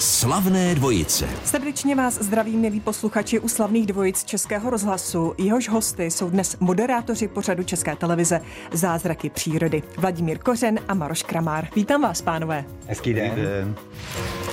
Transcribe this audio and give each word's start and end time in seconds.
Slavné 0.00 0.74
dvojice. 0.74 1.28
Srdečně 1.44 1.94
vás 1.94 2.14
zdraví, 2.14 2.56
milí 2.56 2.80
posluchači 2.80 3.40
u 3.40 3.48
slavných 3.48 3.86
dvojic 3.86 4.24
Českého 4.24 4.70
rozhlasu. 4.70 5.34
Jehož 5.38 5.68
hosty 5.68 6.04
jsou 6.04 6.30
dnes 6.30 6.56
moderátoři 6.60 7.28
pořadu 7.28 7.62
České 7.62 7.96
televize 7.96 8.40
Zázraky 8.72 9.30
přírody. 9.30 9.82
Vladimír 9.98 10.38
Kořen 10.38 10.78
a 10.88 10.94
Maroš 10.94 11.22
Kramár. 11.22 11.68
Vítám 11.76 12.02
vás, 12.02 12.22
pánové. 12.22 12.64
Hezký 12.86 13.14
den. 13.14 13.34
den. 13.34 13.74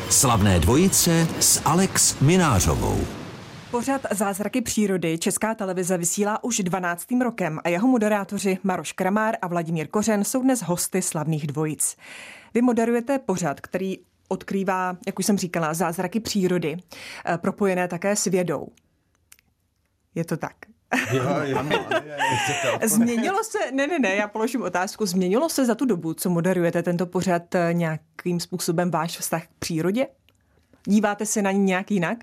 Slavné 0.10 0.60
dvojice 0.60 1.28
s 1.40 1.62
Alex 1.66 2.20
Minářovou. 2.20 3.00
Pořad 3.72 4.02
Zázraky 4.12 4.62
přírody 4.62 5.18
Česká 5.18 5.56
televize 5.56 5.98
vysílá 5.98 6.44
už 6.44 6.58
12. 6.58 7.06
rokem 7.24 7.60
a 7.64 7.70
jeho 7.70 7.88
moderátoři 7.88 8.58
Maroš 8.64 8.92
Kramár 8.92 9.36
a 9.42 9.48
Vladimír 9.48 9.88
Kořen 9.88 10.24
jsou 10.24 10.42
dnes 10.42 10.62
hosty 10.62 11.02
slavných 11.02 11.48
dvojic. 11.48 11.96
Vy 12.54 12.62
moderujete 12.62 13.20
pořad, 13.20 13.62
který 13.62 13.98
odkrývá, 14.28 14.98
jak 15.06 15.20
už 15.20 15.26
jsem 15.26 15.38
říkala, 15.38 15.74
zázraky 15.74 16.20
přírody, 16.20 16.78
eh, 17.26 17.38
propojené 17.38 17.88
také 17.88 18.16
s 18.16 18.26
vědou. 18.26 18.68
Je 20.16 20.26
to 20.26 20.38
tak? 20.38 20.56
Jo, 21.14 21.24
jo, 21.44 21.64
Změnilo 22.88 23.44
se, 23.44 23.72
ne, 23.72 23.88
ne, 23.88 24.00
ne, 24.00 24.16
já 24.16 24.28
položím 24.28 24.62
otázku, 24.62 25.06
změnilo 25.06 25.50
se 25.50 25.66
za 25.66 25.76
tu 25.76 25.86
dobu, 25.86 26.14
co 26.14 26.30
moderujete 26.30 26.84
tento 26.84 27.06
pořad 27.06 27.56
eh, 27.56 27.70
nějakým 27.74 28.40
způsobem 28.40 28.92
váš 28.92 29.18
vztah 29.18 29.44
k 29.48 29.50
přírodě? 29.60 30.08
Díváte 30.86 31.26
se 31.26 31.42
na 31.42 31.52
ní 31.52 31.60
nějak 31.60 31.92
jinak? 31.92 32.18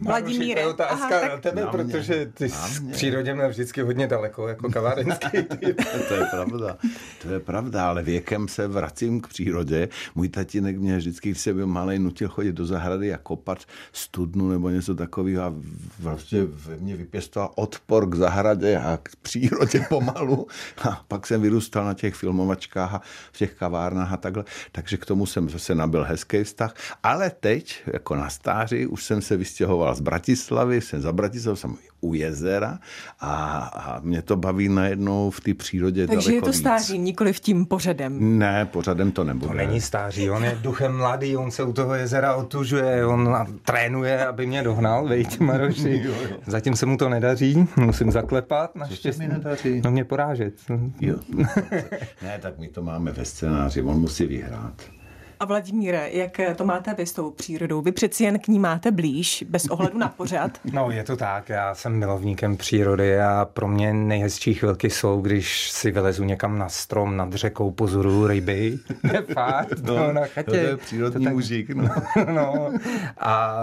Vladimíre. 0.00 0.54
To 0.54 0.68
je 0.68 0.74
otázka 0.74 1.06
Aha, 1.06 1.20
tak... 1.20 1.30
na 1.30 1.36
tebe, 1.36 1.60
na 1.60 1.70
protože 1.70 2.30
ty 2.34 2.48
s 2.48 2.82
přírodě 2.92 3.34
měl 3.34 3.48
vždycky 3.48 3.82
hodně 3.82 4.06
daleko, 4.06 4.48
jako 4.48 4.70
kavárenský 4.70 5.28
to 6.08 6.14
je 6.14 6.26
pravda, 6.30 6.76
to 7.22 7.28
je 7.28 7.40
pravda, 7.40 7.88
ale 7.88 8.02
věkem 8.02 8.48
se 8.48 8.68
vracím 8.68 9.20
k 9.20 9.28
přírodě. 9.28 9.88
Můj 10.14 10.28
tatínek 10.28 10.78
mě 10.78 10.96
vždycky, 10.96 11.28
když 11.30 11.40
jsem 11.40 11.56
byl 11.56 11.66
malý, 11.66 11.98
nutil 11.98 12.28
chodit 12.28 12.52
do 12.52 12.66
zahrady 12.66 13.14
a 13.14 13.18
kopat 13.18 13.58
studnu 13.92 14.48
nebo 14.48 14.70
něco 14.70 14.94
takového 14.94 15.42
a 15.42 15.54
vlastně 15.98 16.44
ve 16.44 16.76
mně 16.76 16.96
vypěstoval 16.96 17.52
odpor 17.54 18.08
k 18.08 18.14
zahradě 18.14 18.76
a 18.76 18.98
k 19.02 19.16
přírodě 19.16 19.86
pomalu. 19.88 20.46
A 20.88 21.04
pak 21.08 21.26
jsem 21.26 21.42
vyrůstal 21.42 21.84
na 21.84 21.94
těch 21.94 22.14
filmovačkách 22.14 22.94
a 22.94 23.00
v 23.32 23.38
těch 23.38 23.54
kavárnách 23.54 24.12
a 24.12 24.16
takhle. 24.16 24.44
Takže 24.72 24.96
k 24.96 25.06
tomu 25.06 25.26
jsem 25.26 25.50
zase 25.50 25.74
nabil 25.74 26.04
hezký 26.04 26.44
vztah. 26.44 26.74
Ale 27.02 27.30
teď, 27.30 27.82
jako 27.86 28.14
na 28.14 28.30
stáří, 28.30 28.86
už 28.86 29.04
jsem 29.04 29.22
se 29.22 29.36
vystěhoval 29.36 29.83
odstěhoval 29.84 29.94
z 29.94 30.00
Bratislavy, 30.00 30.80
jsem 30.80 31.00
za 31.00 31.12
Bratislavou, 31.12 31.56
jsem 31.56 31.76
u 32.00 32.14
jezera 32.14 32.78
a, 33.20 33.58
a 33.58 34.00
mě 34.00 34.22
to 34.22 34.36
baví 34.36 34.68
najednou 34.68 35.30
v 35.30 35.40
té 35.40 35.54
přírodě 35.54 36.06
Takže 36.06 36.32
je 36.32 36.42
to 36.42 36.50
víc. 36.50 36.56
stáří, 36.56 36.98
nikoli 36.98 37.32
v 37.32 37.40
tím 37.40 37.66
pořadem. 37.66 38.38
Ne, 38.38 38.66
pořadem 38.66 39.12
to 39.12 39.24
nebude. 39.24 39.48
To 39.48 39.54
není 39.54 39.80
stáří, 39.80 40.30
on 40.30 40.44
je 40.44 40.58
duchem 40.62 40.96
mladý, 40.96 41.36
on 41.36 41.50
se 41.50 41.62
u 41.62 41.72
toho 41.72 41.94
jezera 41.94 42.34
otužuje, 42.34 43.06
on 43.06 43.46
trénuje, 43.64 44.26
aby 44.26 44.46
mě 44.46 44.62
dohnal, 44.62 45.08
vejď 45.08 45.40
Maroši. 45.40 46.02
Zatím 46.46 46.76
se 46.76 46.86
mu 46.86 46.96
to 46.96 47.08
nedaří, 47.08 47.66
musím 47.76 48.12
zaklepat. 48.12 48.76
Naštěstí. 48.76 49.28
nedaří? 49.28 49.80
No 49.84 49.90
mě 49.90 50.04
porážet. 50.04 50.54
Jo. 51.00 51.16
ne, 52.22 52.38
tak 52.40 52.58
my 52.58 52.68
to 52.68 52.82
máme 52.82 53.12
ve 53.12 53.24
scénáři, 53.24 53.82
on 53.82 54.00
musí 54.00 54.26
vyhrát. 54.26 54.82
A 55.44 55.46
Vladimíre, 55.46 56.08
jak 56.12 56.40
to 56.56 56.64
máte 56.64 56.94
vy 56.94 57.06
s 57.06 57.12
tou 57.12 57.30
přírodou? 57.30 57.82
Vy 57.82 57.92
přeci 57.92 58.24
jen 58.24 58.38
k 58.38 58.48
ní 58.48 58.58
máte 58.58 58.90
blíž, 58.90 59.44
bez 59.48 59.66
ohledu 59.66 59.98
na 59.98 60.08
pořad. 60.08 60.50
No, 60.72 60.90
je 60.90 61.04
to 61.04 61.16
tak. 61.16 61.48
Já 61.48 61.74
jsem 61.74 61.92
milovníkem 61.92 62.56
přírody 62.56 63.20
a 63.20 63.48
pro 63.52 63.68
mě 63.68 63.92
nejhezčí 63.92 64.54
chvilky 64.54 64.90
jsou, 64.90 65.20
když 65.20 65.70
si 65.70 65.90
vylezu 65.90 66.24
někam 66.24 66.58
na 66.58 66.68
strom, 66.68 67.16
nad 67.16 67.32
řekou, 67.32 67.70
pozoruju 67.70 68.26
ryby. 68.26 68.78
Je 69.12 69.22
fakt, 69.22 69.82
no, 69.82 70.12
na 70.12 70.26
chatě. 70.26 70.50
To 70.50 70.56
je 70.56 70.76
přírodní 70.76 71.18
to 71.18 71.24
tak... 71.24 71.32
mužík. 71.32 71.70
No. 71.70 71.88
no. 72.32 72.72
A 73.18 73.56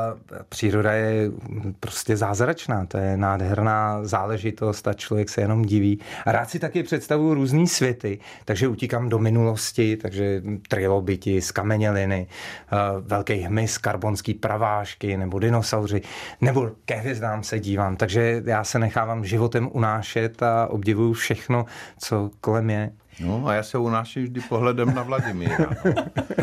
příroda 0.50 0.92
je 0.92 1.32
prostě 1.80 2.18
zázračná. 2.18 2.86
To 2.86 2.98
je 2.98 3.18
nádherná 3.18 4.06
záležitost 4.06 4.88
a 4.88 4.94
člověk 4.94 5.30
se 5.30 5.42
jenom 5.42 5.66
diví. 5.66 6.00
A 6.26 6.32
rád 6.32 6.50
si 6.50 6.60
taky 6.60 6.84
představuju 6.84 7.34
různý 7.34 7.68
světy, 7.68 8.20
takže 8.46 8.68
utíkám 8.68 9.10
do 9.10 9.20
minulosti, 9.20 9.98
takže 9.98 10.42
trilobiti, 10.68 11.42
skam 11.42 11.71
kameněliny, 11.72 12.28
eh, 12.28 12.78
velký 13.02 13.34
hmyz, 13.34 13.78
karbonský 13.78 14.34
pravášky 14.34 15.18
nebo 15.18 15.40
dinosauři, 15.40 16.02
nebo 16.42 16.70
ke 16.86 16.96
hvězdám 16.96 17.44
se 17.44 17.60
dívám. 17.60 17.96
Takže 17.96 18.44
já 18.46 18.64
se 18.64 18.80
nechávám 18.80 19.26
životem 19.26 19.70
unášet 19.72 20.44
a 20.44 20.68
obdivuju 20.68 21.14
všechno, 21.14 21.66
co 21.98 22.32
kolem 22.42 22.70
je. 22.70 22.92
No 23.26 23.48
a 23.48 23.54
já 23.54 23.64
se 23.64 23.78
unáším 23.78 24.24
vždy 24.24 24.42
pohledem 24.50 24.96
na 24.96 25.04
Vladimíra. 25.04 25.58
No. 25.86 25.94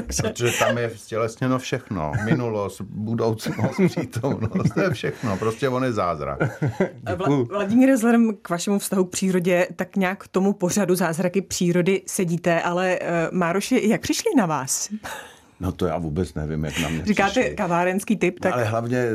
Protože 0.22 0.50
tam 0.58 0.78
je 0.78 0.90
stělesněno 0.96 1.58
všechno. 1.58 2.12
Minulost, 2.24 2.80
budoucnost, 2.80 3.76
přítomnost, 3.88 4.74
to 4.74 4.80
je 4.80 4.90
všechno. 4.90 5.36
Prostě 5.36 5.68
on 5.68 5.84
je 5.84 5.92
zázrak. 5.92 6.38
Vla, 7.16 7.28
Vladimíre, 7.48 7.94
vzhledem 7.94 8.36
k 8.42 8.50
vašemu 8.50 8.78
vztahu 8.78 9.04
k 9.04 9.10
přírodě, 9.10 9.68
tak 9.76 9.96
nějak 9.96 10.24
k 10.24 10.28
tomu 10.28 10.52
pořadu 10.52 10.94
Zázraky 10.94 11.42
přírody 11.42 12.02
sedíte, 12.06 12.62
ale 12.62 12.98
uh, 13.00 13.38
Mároši, 13.38 13.88
jak 13.88 14.00
přišli 14.00 14.30
na 14.36 14.46
vás? 14.46 14.88
No 15.60 15.72
to 15.72 15.86
já 15.86 15.98
vůbec 15.98 16.34
nevím, 16.34 16.64
jak 16.64 16.78
na 16.80 16.88
mě 16.88 17.04
Říkáte 17.04 17.30
přišli. 17.30 17.56
kavárenský 17.56 18.16
typ, 18.16 18.40
tak... 18.40 18.50
No, 18.50 18.56
ale 18.56 18.64
hlavně 18.64 19.06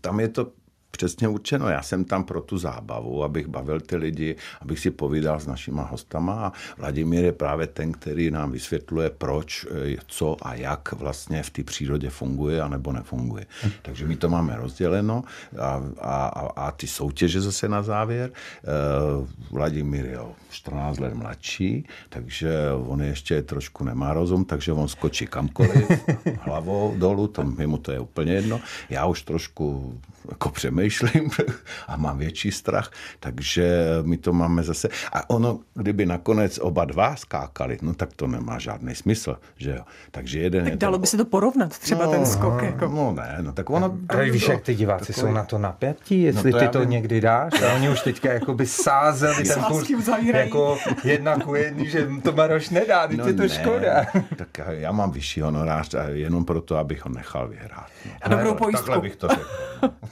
tam 0.00 0.20
je 0.20 0.28
to 0.28 0.50
přesně 0.92 1.28
určeno. 1.28 1.68
Já 1.68 1.82
jsem 1.82 2.04
tam 2.04 2.24
pro 2.24 2.40
tu 2.40 2.58
zábavu, 2.58 3.24
abych 3.24 3.48
bavil 3.48 3.80
ty 3.80 3.96
lidi, 3.96 4.36
abych 4.60 4.78
si 4.78 4.90
povídal 4.90 5.40
s 5.40 5.46
našima 5.46 5.82
hostama 5.82 6.32
a 6.46 6.52
Vladimír 6.78 7.24
je 7.24 7.32
právě 7.32 7.66
ten, 7.66 7.92
který 7.92 8.30
nám 8.30 8.52
vysvětluje, 8.52 9.10
proč, 9.10 9.66
eh, 9.70 9.96
co 10.06 10.36
a 10.42 10.54
jak 10.54 10.92
vlastně 10.92 11.42
v 11.42 11.50
té 11.50 11.62
přírodě 11.64 12.10
funguje 12.10 12.62
a 12.62 12.68
nebo 12.68 12.92
nefunguje. 12.92 13.46
Takže 13.82 14.06
my 14.06 14.16
to 14.16 14.28
máme 14.28 14.56
rozděleno 14.56 15.24
a, 15.58 15.82
a, 16.00 16.26
a 16.56 16.70
ty 16.70 16.86
soutěže 16.86 17.40
zase 17.40 17.68
na 17.68 17.82
závěr. 17.82 18.30
Eh, 18.32 19.26
Vladimír 19.50 20.04
je 20.04 20.18
14 20.50 20.98
let 20.98 21.14
mladší, 21.14 21.86
takže 22.08 22.50
on 22.86 23.02
ještě 23.02 23.42
trošku 23.42 23.84
nemá 23.84 24.14
rozum, 24.14 24.44
takže 24.44 24.72
on 24.72 24.88
skočí 24.88 25.26
kamkoliv, 25.26 25.88
hlavou 26.40 26.94
dolů, 26.98 27.26
tam 27.26 27.56
mu 27.66 27.78
to 27.78 27.92
je 27.92 28.00
úplně 28.00 28.32
jedno. 28.32 28.60
Já 28.90 29.06
už 29.06 29.22
trošku 29.22 29.98
jako 30.30 30.48
přemýšlím 30.48 31.30
a 31.88 31.96
mám 31.96 32.18
větší 32.18 32.50
strach, 32.50 32.90
takže 33.20 33.86
my 34.02 34.16
to 34.16 34.32
máme 34.32 34.62
zase. 34.62 34.88
A 35.12 35.30
ono, 35.30 35.58
kdyby 35.74 36.06
nakonec 36.06 36.58
oba 36.58 36.84
dva 36.84 37.16
skákali, 37.16 37.78
no 37.82 37.94
tak 37.94 38.12
to 38.16 38.26
nemá 38.26 38.58
žádný 38.58 38.94
smysl, 38.94 39.36
že 39.56 39.70
jo. 39.70 39.82
Takže 40.10 40.38
jeden 40.38 40.64
tak 40.64 40.72
je 40.72 40.76
dalo 40.76 40.94
ten... 40.94 41.00
by 41.00 41.06
se 41.06 41.16
to 41.16 41.24
porovnat, 41.24 41.78
třeba 41.78 42.06
no, 42.06 42.10
ten 42.10 42.26
skok. 42.26 42.62
Jako. 42.62 42.88
No 42.88 43.12
ne, 43.12 43.38
no 43.40 43.52
tak 43.52 43.70
ono... 43.70 43.88
To, 43.88 43.96
Ale 44.08 44.30
víš, 44.30 44.48
jak 44.48 44.62
ty 44.62 44.74
diváci 44.74 45.06
takový... 45.12 45.20
jsou 45.20 45.32
na 45.32 45.44
to 45.44 45.58
napětí, 45.58 46.22
jestli 46.22 46.52
no 46.52 46.58
to 46.58 46.64
ty 46.64 46.70
to 46.70 46.80
vím. 46.80 46.90
někdy 46.90 47.20
dáš. 47.20 47.62
A 47.62 47.74
oni 47.74 47.88
už 47.88 48.00
teďka 48.00 48.32
jako 48.32 48.54
by 48.54 48.66
sázeli 48.66 49.44
ten 49.44 49.64
kurz 49.64 49.90
jako 50.32 50.78
jedna 51.04 51.36
ku 51.38 51.54
jedný, 51.54 51.90
že 51.90 52.08
to 52.22 52.32
Maroš 52.32 52.70
nedá, 52.70 53.08
teď 53.08 53.18
no 53.18 53.26
je 53.26 53.34
to 53.34 53.42
ne, 53.42 53.48
škoda. 53.48 54.04
Tak 54.36 54.60
já 54.68 54.92
mám 54.92 55.10
vyšší 55.10 55.40
honorář 55.40 55.94
jenom 56.12 56.44
proto, 56.44 56.76
abych 56.76 57.04
ho 57.04 57.10
nechal 57.10 57.48
vyhrát. 57.48 57.86
No. 58.06 58.12
A 58.22 58.28
dobrou 58.28 58.54
pojistku. 58.54 58.86
Takhle 58.86 59.02
bych 59.02 59.16
to 59.16 59.28
řekl. 59.28 59.48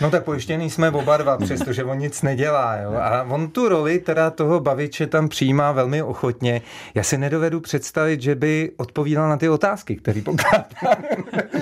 No 0.00 0.10
tak 0.10 0.24
pojištěný 0.24 0.70
jsme 0.70 0.90
oba 0.90 1.16
dva, 1.16 1.36
přestože 1.38 1.84
on 1.84 1.98
nic 1.98 2.22
nedělá. 2.22 2.76
Jo? 2.76 2.94
A 2.94 3.22
on 3.22 3.48
tu 3.48 3.68
roli 3.68 3.98
teda 3.98 4.30
toho 4.30 4.60
baviče 4.60 5.06
tam 5.06 5.28
přijímá 5.28 5.72
velmi 5.72 6.02
ochotně. 6.02 6.62
Já 6.94 7.02
si 7.02 7.18
nedovedu 7.18 7.60
představit, 7.60 8.22
že 8.22 8.34
by 8.34 8.70
odpovídal 8.76 9.28
na 9.28 9.36
ty 9.36 9.48
otázky, 9.48 9.96
které 9.96 10.22
pokládá. 10.22 10.64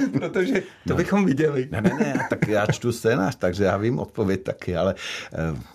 Protože 0.13 0.61
to 0.61 0.67
no. 0.87 0.97
bychom 0.97 1.25
viděli. 1.25 1.69
Ne, 1.71 1.81
ne, 1.81 1.91
ne, 2.01 2.27
tak 2.31 2.49
já 2.49 2.67
čtu 2.67 2.93
scénář, 2.93 3.37
takže 3.37 3.65
já 3.65 3.77
vím 3.77 3.99
odpověď 3.99 4.43
taky, 4.43 4.77
ale 4.77 4.95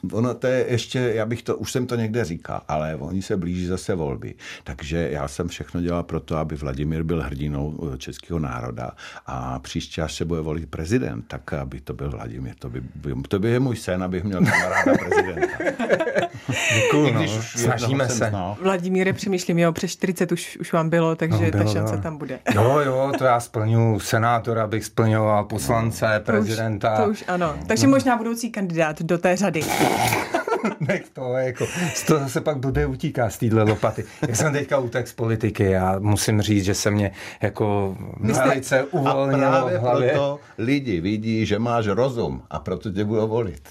uh, 0.09 0.17
ono 0.17 0.33
to 0.33 0.47
je 0.47 0.65
ještě, 0.69 0.99
já 0.99 1.25
bych 1.25 1.43
to, 1.43 1.57
už 1.57 1.71
jsem 1.71 1.87
to 1.87 1.95
někde 1.95 2.25
říkal, 2.25 2.61
ale 2.67 2.95
oni 2.95 3.21
se 3.21 3.37
blíží 3.37 3.65
zase 3.65 3.95
volby. 3.95 4.33
Takže 4.63 5.09
já 5.11 5.27
jsem 5.27 5.47
všechno 5.47 5.81
dělal 5.81 6.03
pro 6.03 6.19
to, 6.19 6.37
aby 6.37 6.55
Vladimír 6.55 7.03
byl 7.03 7.21
hrdinou 7.21 7.89
eh, 7.93 7.97
českého 7.97 8.39
národa 8.39 8.91
a 9.25 9.59
příště, 9.59 10.01
až 10.01 10.13
se 10.15 10.25
bude 10.25 10.41
volit 10.41 10.69
prezident, 10.69 11.25
tak 11.27 11.53
aby 11.53 11.81
to 11.81 11.93
byl 11.93 12.09
Vladimír. 12.09 12.55
To 12.59 12.69
by, 12.69 12.83
to 13.27 13.39
by 13.39 13.49
je 13.49 13.59
můj 13.59 13.75
sen, 13.75 14.03
abych 14.03 14.23
měl 14.23 14.39
kamaráda 14.45 14.93
prezidenta. 14.97 15.57
Děkuju, 16.75 17.13
no, 17.13 17.27
snažíme 17.41 18.09
se. 18.09 18.29
Znal. 18.29 18.57
Vladimíre, 18.61 19.13
přemýšlím, 19.13 19.59
jo, 19.59 19.71
přes 19.71 19.91
40 19.91 20.31
už, 20.31 20.57
už 20.57 20.73
vám 20.73 20.89
bylo, 20.89 21.15
takže 21.15 21.45
no, 21.45 21.51
bylo, 21.51 21.63
ta 21.63 21.71
šance 21.73 21.95
jo. 21.95 22.01
tam 22.01 22.17
bude. 22.17 22.39
Jo, 22.53 22.79
jo, 22.85 23.11
to 23.17 23.23
já 23.23 23.39
splňu 23.39 23.99
senátora, 23.99 24.63
abych 24.63 24.85
splňoval 24.85 25.43
poslance, 25.45 26.05
no, 26.13 26.25
prezidenta. 26.25 26.95
To 26.95 27.01
už, 27.01 27.05
to 27.05 27.11
už 27.11 27.23
ano. 27.27 27.55
Takže 27.67 27.87
no. 27.87 27.91
možná 27.91 28.17
budoucí 28.17 28.51
kandidát 28.51 29.01
do 29.01 29.17
té 29.17 29.35
řady. 29.35 29.61
Nech 30.79 31.09
to, 31.13 31.33
jako, 31.33 31.65
z 31.93 32.03
toho 32.03 32.19
zase 32.19 32.41
pak 32.41 32.57
blbě 32.57 32.85
utíká 32.85 33.29
z 33.29 33.37
téhle 33.37 33.63
lopaty. 33.63 34.05
Já 34.27 34.35
jsem 34.35 34.53
teďka 34.53 34.77
utek 34.77 35.07
z 35.07 35.13
politiky 35.13 35.77
a 35.77 35.95
musím 35.99 36.41
říct, 36.41 36.65
že 36.65 36.73
se 36.73 36.91
mě 36.91 37.11
jako 37.41 37.97
velice 38.19 38.83
uvolnilo 38.83 39.47
a 39.47 39.51
právě 39.51 39.77
v 39.77 39.81
hlavě. 39.81 40.09
proto 40.09 40.39
lidi 40.57 41.01
vidí, 41.01 41.45
že 41.45 41.59
máš 41.59 41.87
rozum 41.87 42.43
a 42.49 42.59
proto 42.59 42.91
tě 42.91 43.05
budou 43.05 43.27
volit. 43.27 43.69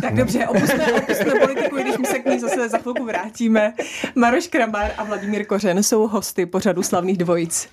Tak 0.00 0.14
dobře, 0.14 0.46
opustíme, 0.46 0.92
opustíme 0.92 1.32
politiku, 1.46 1.78
i 1.78 1.82
když 1.82 1.98
my 1.98 2.06
se 2.06 2.18
k 2.18 2.26
ní 2.26 2.40
zase 2.40 2.68
za 2.68 2.78
chvilku 2.78 3.04
vrátíme. 3.04 3.72
Maroš 4.14 4.46
Kramar 4.46 4.90
a 4.98 5.04
Vladimír 5.04 5.46
Kořen 5.46 5.82
jsou 5.82 6.06
hosty 6.06 6.46
pořadu 6.46 6.82
Slavných 6.82 7.18
dvojic. 7.18 7.68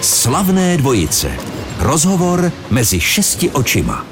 Slavné 0.00 0.76
dvojice. 0.76 1.30
Rozhovor 1.78 2.52
mezi 2.70 3.00
šesti 3.00 3.50
očima. 3.50 4.06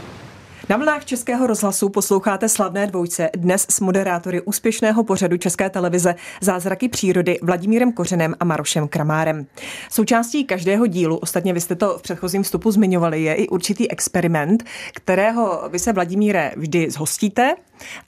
Na 0.70 0.76
vlnách 0.76 1.04
Českého 1.04 1.46
rozhlasu 1.46 1.88
posloucháte 1.88 2.48
slavné 2.48 2.86
dvojce 2.86 3.30
dnes 3.36 3.66
s 3.70 3.80
moderátory 3.80 4.40
úspěšného 4.40 5.04
pořadu 5.04 5.36
České 5.36 5.70
televize 5.70 6.14
Zázraky 6.40 6.88
přírody 6.88 7.38
Vladimírem 7.42 7.92
Kořenem 7.92 8.34
a 8.40 8.44
Marošem 8.44 8.88
Kramárem. 8.88 9.46
Součástí 9.90 10.44
každého 10.44 10.86
dílu, 10.86 11.16
ostatně 11.16 11.52
vy 11.52 11.60
jste 11.60 11.74
to 11.74 11.98
v 11.98 12.02
předchozím 12.02 12.42
vstupu 12.42 12.70
zmiňovali, 12.70 13.22
je 13.22 13.34
i 13.34 13.48
určitý 13.48 13.90
experiment, 13.90 14.64
kterého 14.94 15.68
vy 15.72 15.78
se 15.78 15.92
Vladimíre 15.92 16.52
vždy 16.56 16.90
zhostíte 16.90 17.54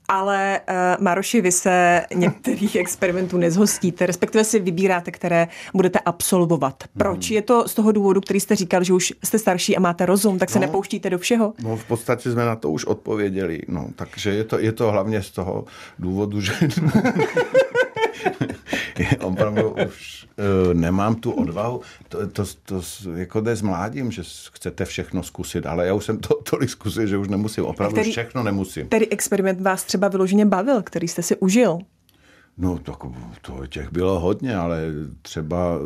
ale 0.09 0.61
uh, 0.69 1.05
Maroši, 1.05 1.41
vy 1.41 1.53
se 1.53 2.03
některých 2.15 2.77
experimentů 2.77 3.39
nezhostíte, 3.39 4.07
respektive 4.07 4.45
si 4.45 4.61
vybíráte, 4.61 5.11
které 5.11 5.49
budete 5.75 5.99
absolvovat. 5.99 6.85
Proč? 6.99 7.29
Hmm. 7.29 7.35
Je 7.35 7.43
to 7.43 7.69
z 7.69 7.75
toho 7.75 7.93
důvodu, 7.93 8.21
který 8.21 8.41
jste 8.41 8.57
říkal, 8.57 8.85
že 8.85 8.93
už 8.93 9.13
jste 9.25 9.39
starší 9.39 9.77
a 9.77 9.81
máte 9.81 10.07
rozum, 10.07 10.39
tak 10.39 10.51
se 10.51 10.59
no, 10.59 10.67
nepouštíte 10.67 11.11
do 11.11 11.19
všeho? 11.19 11.53
No 11.63 11.77
v 11.77 11.85
podstatě 11.85 12.33
jsme 12.33 12.45
na 12.45 12.57
to 12.57 12.71
už 12.71 12.85
odpověděli, 12.85 13.61
no, 13.69 13.89
takže 13.97 14.31
je 14.31 14.45
to, 14.45 14.59
je 14.59 14.73
to 14.73 14.91
hlavně 14.91 15.23
z 15.23 15.31
toho 15.31 15.65
důvodu, 15.99 16.41
že 16.41 16.53
opravdu 19.21 19.75
už 19.87 20.27
uh, 20.67 20.75
nemám 20.75 21.15
tu 21.15 21.31
odvahu. 21.31 21.81
To, 22.09 22.27
to, 22.27 22.45
to, 22.63 22.83
jako 23.15 23.41
jde 23.41 23.57
s 23.57 23.63
mládím, 23.63 24.11
že 24.11 24.23
chcete 24.53 24.85
všechno 24.85 25.23
zkusit, 25.23 25.67
ale 25.67 25.87
já 25.87 25.95
už 25.95 26.05
jsem 26.05 26.19
to 26.19 26.35
tolik 26.35 26.71
zkusil, 26.71 27.07
že 27.07 27.17
už 27.17 27.29
nemusím, 27.29 27.65
opravdu 27.65 27.95
který, 27.95 28.11
všechno 28.11 28.43
nemusím. 28.43 28.87
Který 28.87 29.09
experiment 29.13 29.61
vás 29.61 29.85
třeba 29.85 30.09
vyloženě 30.09 30.47
bavil, 30.47 30.83
který 30.83 31.09
jste 31.09 31.23
si 31.23 31.37
užil? 31.37 31.79
No, 32.59 32.79
tak 32.79 32.97
to 33.41 33.67
těch 33.67 33.93
bylo 33.93 34.21
hodně, 34.21 34.57
ale 34.57 34.83
třeba, 35.23 35.79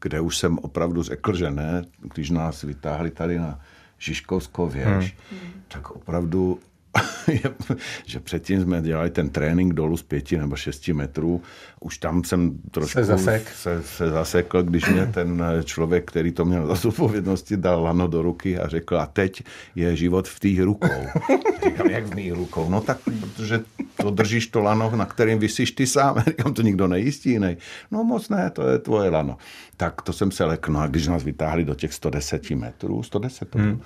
kde 0.00 0.20
už 0.20 0.38
jsem 0.38 0.58
opravdu 0.58 1.02
řekl, 1.02 1.36
že 1.36 1.50
ne, 1.50 1.84
když 2.14 2.30
nás 2.30 2.62
vytáhli 2.62 3.10
tady 3.10 3.38
na 3.38 3.60
Žižkovskou 3.98 4.68
věž, 4.68 5.16
hmm. 5.30 5.40
tak 5.68 5.90
opravdu 5.90 6.58
že 8.06 8.20
předtím 8.20 8.62
jsme 8.62 8.82
dělali 8.82 9.10
ten 9.10 9.28
trénink 9.28 9.74
dolů 9.74 9.96
z 9.96 10.02
pěti 10.02 10.38
nebo 10.38 10.56
šesti 10.56 10.92
metrů. 10.92 11.42
Už 11.80 11.98
tam 11.98 12.24
jsem 12.24 12.58
trošku 12.70 12.98
se, 12.98 13.04
zasek. 13.04 13.48
se, 13.48 13.82
se 13.82 14.10
zasekl, 14.10 14.62
když 14.62 14.88
mě 14.88 15.06
ten 15.06 15.42
člověk, 15.64 16.04
který 16.04 16.32
to 16.32 16.44
měl 16.44 16.76
za 16.76 16.88
odpovědnosti, 16.88 17.56
dal 17.56 17.82
lano 17.82 18.06
do 18.06 18.22
ruky 18.22 18.58
a 18.58 18.68
řekl, 18.68 18.98
a 18.98 19.06
teď 19.06 19.42
je 19.74 19.96
život 19.96 20.28
v 20.28 20.40
těch 20.40 20.60
rukou. 20.60 21.06
Říkám, 21.64 21.90
jak 21.90 22.06
v 22.06 22.14
mých 22.14 22.32
rukou? 22.32 22.68
No 22.70 22.80
tak, 22.80 22.98
protože 23.20 23.60
to 23.96 24.10
držíš 24.10 24.46
to 24.46 24.60
lano, 24.60 24.92
na 24.96 25.06
kterým 25.06 25.38
vysíš 25.38 25.70
ty 25.70 25.86
sám. 25.86 26.22
Říkám, 26.26 26.54
to 26.54 26.62
nikdo 26.62 26.88
nejistí 26.88 27.30
jiný. 27.30 27.56
No 27.90 28.04
moc 28.04 28.28
ne, 28.28 28.50
to 28.50 28.68
je 28.68 28.78
tvoje 28.78 29.10
lano. 29.10 29.36
Tak 29.76 30.02
to 30.02 30.12
jsem 30.12 30.30
se 30.30 30.44
leknul 30.44 30.82
a 30.82 30.86
když 30.86 31.06
nás 31.06 31.22
vytáhli 31.22 31.64
do 31.64 31.74
těch 31.74 31.92
110 31.92 32.50
metrů, 32.50 33.02
110 33.02 33.48
to 33.48 33.58
hmm 33.58 33.80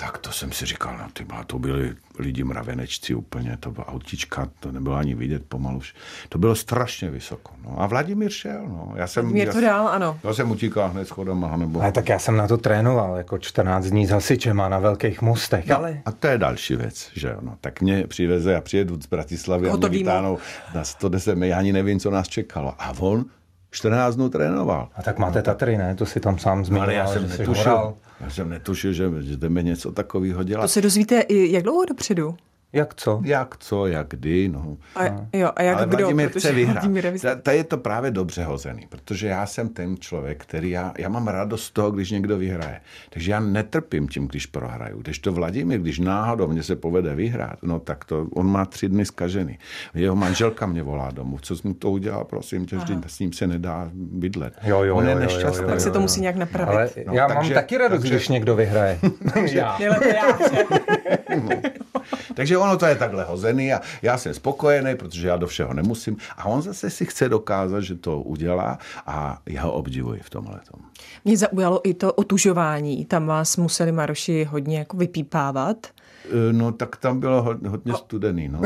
tak 0.00 0.18
to 0.18 0.32
jsem 0.32 0.52
si 0.52 0.66
říkal, 0.66 0.98
no 0.98 1.04
ty 1.12 1.26
to 1.46 1.58
byli 1.58 1.94
lidi 2.18 2.44
mravenečci 2.44 3.14
úplně, 3.14 3.56
to 3.60 3.70
byla 3.70 3.88
autička, 3.88 4.48
to 4.60 4.72
nebylo 4.72 4.96
ani 4.96 5.14
vidět 5.14 5.42
pomalu. 5.48 5.80
To 6.28 6.38
bylo 6.38 6.54
strašně 6.54 7.10
vysoko. 7.10 7.52
No 7.64 7.82
a 7.82 7.86
Vladimír 7.86 8.30
šel, 8.30 8.62
no. 8.68 8.92
Já 8.96 9.06
jsem, 9.06 9.24
Vladimír 9.24 9.52
to 9.52 9.60
dál, 9.60 9.88
ano. 9.88 10.18
Já 10.24 10.34
jsem 10.34 10.50
utíkal 10.50 10.88
hned 10.88 11.08
schodama, 11.08 11.56
nebo... 11.56 11.82
Ale 11.82 11.92
tak 11.92 12.08
já 12.08 12.18
jsem 12.18 12.36
na 12.36 12.48
to 12.48 12.56
trénoval, 12.56 13.16
jako 13.16 13.38
14 13.38 13.84
dní 13.84 14.06
s 14.06 14.10
hasičema 14.10 14.68
na 14.68 14.78
velkých 14.78 15.22
mostech, 15.22 15.66
no, 15.66 15.76
ale... 15.76 16.00
A 16.04 16.12
to 16.12 16.26
je 16.26 16.38
další 16.38 16.76
věc, 16.76 17.10
že 17.14 17.28
jo, 17.28 17.36
no. 17.40 17.56
Tak 17.60 17.80
mě 17.80 18.06
přiveze, 18.06 18.52
já 18.52 18.60
přijedu 18.60 19.02
z 19.02 19.06
Bratislavy 19.06 19.68
a 19.68 19.76
mě 19.76 19.88
vytáhnou 19.88 20.38
na 20.74 20.84
110, 20.84 21.38
já 21.38 21.58
ani 21.58 21.72
nevím, 21.72 22.00
co 22.00 22.10
nás 22.10 22.28
čekalo. 22.28 22.74
A 22.78 22.92
on 22.98 23.24
14 23.70 24.14
dnů 24.14 24.28
trénoval. 24.28 24.88
A 24.96 25.02
tak 25.02 25.18
máte 25.18 25.42
Tatry, 25.42 25.78
ne? 25.78 25.94
To 25.94 26.06
si 26.06 26.20
tam 26.20 26.38
sám 26.38 26.64
zmiňoval. 26.64 26.88
Ale 26.88 26.94
já 26.94 27.06
jsem 27.06 27.28
netušil, 27.28 27.94
já 28.20 28.30
jsem 28.30 28.48
netušil, 28.48 28.92
že, 28.92 29.10
jdeme 29.36 29.62
něco 29.62 29.92
takového 29.92 30.42
dělat. 30.42 30.62
To 30.62 30.68
se 30.68 30.80
dozvíte 30.80 31.24
jak 31.28 31.62
dlouho 31.62 31.84
dopředu? 31.84 32.36
Jak 32.72 32.94
co? 32.94 33.20
Jak 33.24 33.56
co, 33.56 33.86
jak 33.86 34.06
kdy, 34.08 34.48
no. 34.48 34.76
A, 34.96 35.04
jo, 35.32 35.50
a 35.56 35.62
jak 35.62 35.76
Ale 35.76 35.86
kdo? 35.86 35.96
Vladimír 35.96 36.28
chce 36.28 36.52
vyhrát. 36.52 36.84
Ta, 37.42 37.52
je 37.52 37.64
to 37.64 37.78
právě 37.78 38.10
dobře 38.10 38.44
hozený, 38.44 38.86
protože 38.88 39.26
já 39.26 39.46
jsem 39.46 39.68
ten 39.68 39.96
člověk, 39.98 40.42
který 40.42 40.70
já, 40.70 40.92
já 40.98 41.08
mám 41.08 41.28
radost 41.28 41.64
z 41.64 41.70
toho, 41.70 41.90
když 41.90 42.10
někdo 42.10 42.38
vyhraje. 42.38 42.80
Takže 43.10 43.32
já 43.32 43.40
netrpím 43.40 44.08
tím, 44.08 44.28
když 44.28 44.46
prohraju. 44.46 45.00
Když 45.00 45.18
to 45.18 45.32
Vladimír, 45.32 45.80
když 45.80 45.98
náhodou 45.98 46.48
mě 46.48 46.62
se 46.62 46.76
povede 46.76 47.14
vyhrát, 47.14 47.62
no 47.62 47.80
tak 47.80 48.04
to 48.04 48.26
on 48.34 48.46
má 48.46 48.64
tři 48.64 48.88
dny 48.88 49.04
zkažený. 49.04 49.58
Jeho 49.94 50.16
manželka 50.16 50.66
mě 50.66 50.82
volá 50.82 51.10
domů. 51.10 51.38
Co 51.42 51.56
jsi 51.56 51.68
mu 51.68 51.74
to 51.74 51.90
udělal, 51.90 52.24
prosím 52.24 52.66
tě, 52.66 52.76
vždy 52.76 52.96
s 53.06 53.18
ním 53.18 53.32
se 53.32 53.46
nedá 53.46 53.90
bydlet. 53.94 54.54
Jo, 54.62 54.82
jo, 54.82 54.96
on 54.96 55.08
je 55.08 55.14
nešťastný. 55.14 55.66
Tak 55.66 55.80
se 55.80 55.90
to 55.90 56.00
musí 56.00 56.20
nějak 56.20 56.36
napravit. 56.36 56.74
Ale 56.74 56.90
no, 57.06 57.14
já 57.14 57.28
takže, 57.28 57.54
mám 57.54 57.62
taky 57.62 57.78
radost, 57.78 58.00
takže, 58.00 58.14
když 58.14 58.28
někdo 58.28 58.56
vyhraje. 58.56 58.98
já. 59.52 59.82
já. 59.82 60.38
no. 61.42 61.69
Takže 62.40 62.58
ono 62.58 62.76
to 62.76 62.86
je 62.86 62.96
takhle 62.96 63.24
hozený 63.24 63.72
a 63.72 63.80
já 64.02 64.18
jsem 64.18 64.34
spokojený, 64.34 64.96
protože 64.96 65.28
já 65.28 65.36
do 65.36 65.46
všeho 65.46 65.74
nemusím. 65.74 66.16
A 66.36 66.44
on 66.44 66.62
zase 66.62 66.90
si 66.90 67.06
chce 67.06 67.28
dokázat, 67.28 67.80
že 67.80 67.94
to 67.94 68.20
udělá 68.20 68.78
a 69.06 69.38
já 69.46 69.62
ho 69.62 69.72
obdivuji 69.72 70.20
v 70.20 70.30
tomhle. 70.30 70.60
Mě 71.24 71.36
zaujalo 71.36 71.88
i 71.88 71.94
to 71.94 72.12
otužování. 72.12 73.04
Tam 73.04 73.26
vás 73.26 73.56
museli 73.56 73.92
Maroši 73.92 74.44
hodně 74.44 74.78
jako 74.78 74.96
vypípávat. 74.96 75.86
Eh, 76.24 76.52
no 76.52 76.72
tak 76.72 76.96
tam 76.96 77.20
bylo 77.20 77.42
hodně 77.42 77.92
studený. 77.94 78.48
No. 78.48 78.60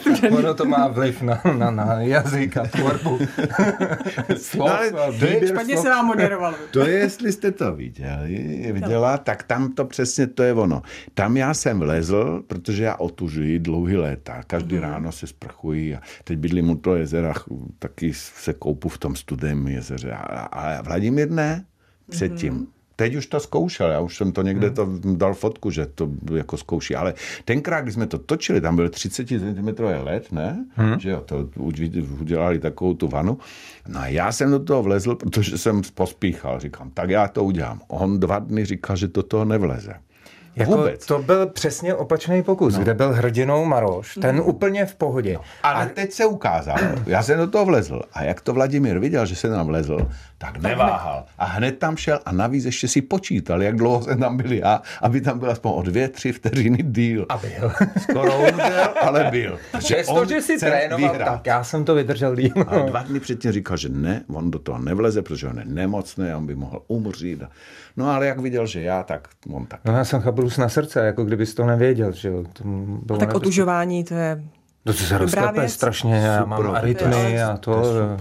studený. 0.00 0.36
Ono 0.36 0.54
to 0.54 0.64
má 0.64 0.88
vliv 0.88 1.22
na, 1.22 1.40
na, 1.58 1.70
na 1.70 2.00
jazyk 2.00 2.56
a 2.56 2.66
tvorbu 2.66 3.18
slov. 4.36 4.70
No, 4.92 5.18
to 5.18 5.24
je, 5.24 5.46
špatně 5.46 5.76
se 5.76 5.88
vám 5.88 6.06
moderovalo. 6.06 6.56
To 6.70 6.86
je, 6.86 6.98
jestli 6.98 7.32
jste 7.32 7.52
to 7.52 7.72
viděli, 7.72 8.70
viděla, 8.72 9.18
tak 9.18 9.42
tam 9.42 9.72
to 9.72 9.84
přesně 9.84 10.26
to 10.26 10.42
je 10.42 10.52
ono. 10.52 10.82
Tam 11.14 11.36
já 11.36 11.54
jsem 11.54 11.78
vlezl, 11.78 12.42
protože 12.46 12.84
já 12.84 12.94
otužuji 12.94 13.58
dlouhý 13.58 13.96
léta. 13.96 14.42
Každý 14.46 14.76
mm. 14.76 14.82
ráno 14.82 15.12
se 15.12 15.26
sprchuji 15.26 15.96
a 15.96 16.00
teď 16.24 16.38
bydlím 16.38 16.70
u 16.70 16.76
toho 16.76 16.96
jezera, 16.96 17.34
taky 17.78 18.14
se 18.14 18.52
koupu 18.52 18.88
v 18.88 18.98
tom 18.98 19.16
studém 19.16 19.68
jezeře. 19.68 20.12
A, 20.12 20.22
a 20.42 20.82
Vladimír 20.82 21.30
ne, 21.30 21.64
předtím. 22.10 22.54
Mm 22.54 22.75
teď 22.96 23.14
už 23.14 23.26
to 23.26 23.40
zkoušel, 23.40 23.90
já 23.90 24.00
už 24.00 24.16
jsem 24.16 24.32
to 24.32 24.42
někde 24.42 24.70
to 24.70 24.88
dal 25.16 25.34
fotku, 25.34 25.70
že 25.70 25.86
to 25.86 26.08
jako 26.34 26.56
zkouší, 26.56 26.96
ale 26.96 27.14
tenkrát, 27.44 27.80
když 27.80 27.94
jsme 27.94 28.06
to 28.06 28.18
točili, 28.18 28.60
tam 28.60 28.76
byl 28.76 28.88
30 28.88 29.28
cm 29.28 29.68
let, 29.78 30.32
ne? 30.32 30.66
Hmm. 30.74 31.00
Že 31.00 31.10
jo, 31.10 31.20
to 31.26 31.48
udělali 32.20 32.58
takovou 32.58 32.94
tu 32.94 33.08
vanu. 33.08 33.38
No 33.88 34.00
a 34.00 34.06
já 34.06 34.32
jsem 34.32 34.50
do 34.50 34.58
toho 34.58 34.82
vlezl, 34.82 35.14
protože 35.14 35.58
jsem 35.58 35.82
pospíchal, 35.94 36.60
říkám, 36.60 36.90
tak 36.90 37.10
já 37.10 37.28
to 37.28 37.44
udělám. 37.44 37.80
On 37.88 38.20
dva 38.20 38.38
dny 38.38 38.64
říkal, 38.64 38.96
že 38.96 39.08
do 39.08 39.22
toho 39.22 39.44
nevleze. 39.44 39.94
Jako 40.56 40.76
Vůbec. 40.76 41.06
To 41.06 41.18
byl 41.18 41.46
přesně 41.46 41.94
opačný 41.94 42.42
pokus, 42.42 42.74
no. 42.74 42.82
kde 42.82 42.94
byl 42.94 43.12
hrdinou 43.12 43.64
Maroš, 43.64 44.18
ten 44.20 44.36
no. 44.36 44.44
úplně 44.44 44.86
v 44.86 44.94
pohodě. 44.94 45.34
No. 45.34 45.40
Ale 45.62 45.84
a 45.84 45.88
teď 45.88 46.12
se 46.12 46.26
ukázal, 46.26 46.76
já 47.06 47.22
jsem 47.22 47.38
do 47.38 47.46
toho 47.46 47.64
vlezl 47.64 48.00
a 48.12 48.22
jak 48.22 48.40
to 48.40 48.52
Vladimír 48.52 48.98
viděl, 48.98 49.26
že 49.26 49.36
se 49.36 49.48
tam 49.48 49.66
vlezl, 49.66 49.98
tak 50.38 50.58
neváhal. 50.58 51.24
A 51.38 51.44
hned 51.44 51.78
tam 51.78 51.96
šel 51.96 52.20
a 52.24 52.32
navíc 52.32 52.64
ještě 52.64 52.88
si 52.88 53.02
počítal, 53.02 53.62
jak 53.62 53.76
dlouho 53.76 54.02
jsem 54.02 54.20
tam 54.20 54.36
byl 54.36 54.52
já, 54.52 54.82
aby 55.02 55.20
tam 55.20 55.38
byl 55.38 55.50
aspoň 55.50 55.72
o 55.74 55.82
dvě, 55.82 56.08
tři 56.08 56.32
vteřiny 56.32 56.78
díl. 56.82 57.26
A 57.28 57.36
byl. 57.36 57.72
Skoro 58.02 58.38
umřel, 58.38 58.88
ale 59.02 59.28
byl. 59.30 59.58
Přesto, 59.78 60.24
že 60.24 60.42
si 60.42 60.58
trénoval, 60.58 61.10
vyhrát. 61.10 61.28
tak 61.32 61.46
já 61.46 61.64
jsem 61.64 61.84
to 61.84 61.94
vydržel 61.94 62.36
díl. 62.36 62.52
A 62.66 62.78
dva 62.78 63.02
dny 63.02 63.20
předtím 63.20 63.52
říkal, 63.52 63.76
že 63.76 63.88
ne, 63.88 64.22
on 64.34 64.50
do 64.50 64.58
toho 64.58 64.78
nevleze, 64.78 65.22
protože 65.22 65.48
on 65.48 65.58
je 65.58 65.64
nemocný, 65.64 66.34
on 66.34 66.46
by 66.46 66.54
mohl 66.54 66.82
umřít. 66.86 67.42
No 67.96 68.10
ale 68.10 68.26
jak 68.26 68.40
viděl, 68.40 68.66
že 68.66 68.80
já, 68.80 69.02
tak 69.02 69.28
on 69.52 69.66
tak. 69.66 69.80
No 69.84 69.96
já 69.96 70.04
jsem 70.04 70.20
chabrus 70.20 70.58
na 70.58 70.68
srdce, 70.68 71.06
jako 71.06 71.24
kdybys 71.24 71.54
to 71.54 71.66
nevěděl. 71.66 72.12
Že 72.12 72.28
jo. 72.28 72.44
To 72.52 72.64
bylo 73.02 73.18
tak 73.18 73.34
otužování, 73.34 74.04
to 74.04 74.14
je 74.14 74.42
to 74.86 74.92
se 74.92 75.18
rozklepe 75.18 75.68
strašně, 75.68 76.14
já 76.14 76.44
mám 76.44 76.70
arytmy 76.70 77.42
a 77.42 77.56
to. 77.56 77.82
to 77.82 78.16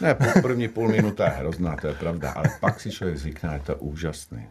ne, 0.00 0.16
první 0.42 0.68
půl 0.68 0.88
minuta 0.88 1.24
je 1.24 1.30
hrozná, 1.30 1.76
to 1.80 1.86
je 1.86 1.94
pravda, 1.94 2.30
ale 2.30 2.50
pak 2.60 2.80
si 2.80 2.90
člověk 2.90 3.18
zvykne, 3.18 3.50
je 3.54 3.60
to 3.60 3.76
úžasný. 3.76 4.46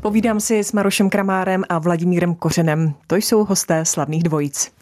Povídám 0.00 0.40
si 0.40 0.64
s 0.64 0.72
Marošem 0.72 1.10
Kramárem 1.10 1.64
a 1.68 1.78
Vladimírem 1.78 2.34
Kořenem. 2.34 2.94
To 3.06 3.16
jsou 3.16 3.44
hosté 3.44 3.84
slavných 3.84 4.22
dvojic. 4.22 4.72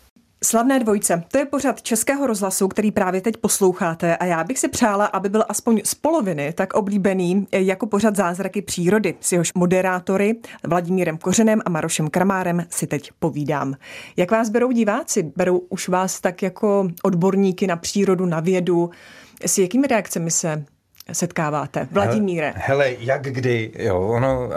Slavné 0.45 0.79
dvojce, 0.79 1.23
to 1.33 1.39
je 1.39 1.45
pořad 1.45 1.83
Českého 1.83 2.27
rozhlasu, 2.27 2.69
který 2.69 2.91
právě 2.91 3.21
teď 3.21 3.37
posloucháte 3.37 4.17
a 4.17 4.25
já 4.25 4.45
bych 4.45 4.59
si 4.59 4.69
přála, 4.69 5.07
aby 5.07 5.29
byl 5.29 5.45
aspoň 5.49 5.81
z 5.85 5.95
poloviny 5.95 6.53
tak 6.53 6.75
oblíbený 6.75 7.47
jako 7.53 7.87
pořad 7.87 8.17
Zázraky 8.17 8.63
přírody. 8.63 9.15
S 9.21 9.33
jehož 9.33 9.53
moderátory 9.55 10.37
Vladimírem 10.67 11.19
Kořenem 11.19 11.61
a 11.65 11.71
Marošem 11.71 12.11
Kramárem 12.11 12.67
si 12.71 12.87
teď 12.87 13.11
povídám. 13.19 13.75
Jak 14.17 14.31
vás 14.31 14.49
berou 14.49 14.73
diváci? 14.73 15.33
Berou 15.37 15.59
už 15.59 15.89
vás 15.89 16.21
tak 16.21 16.43
jako 16.43 16.89
odborníky 17.03 17.67
na 17.67 17.77
přírodu, 17.77 18.27
na 18.27 18.41
vědu? 18.41 18.91
S 19.47 19.59
jakými 19.59 19.87
reakcemi 19.87 20.31
se 20.31 20.65
setkáváte? 21.13 21.89
Vladimíre. 21.91 22.53
Hele, 22.57 22.95
jak 22.99 23.23
kdy, 23.23 23.73
jo, 23.79 24.01
ono, 24.01 24.47
uh, 24.47 24.53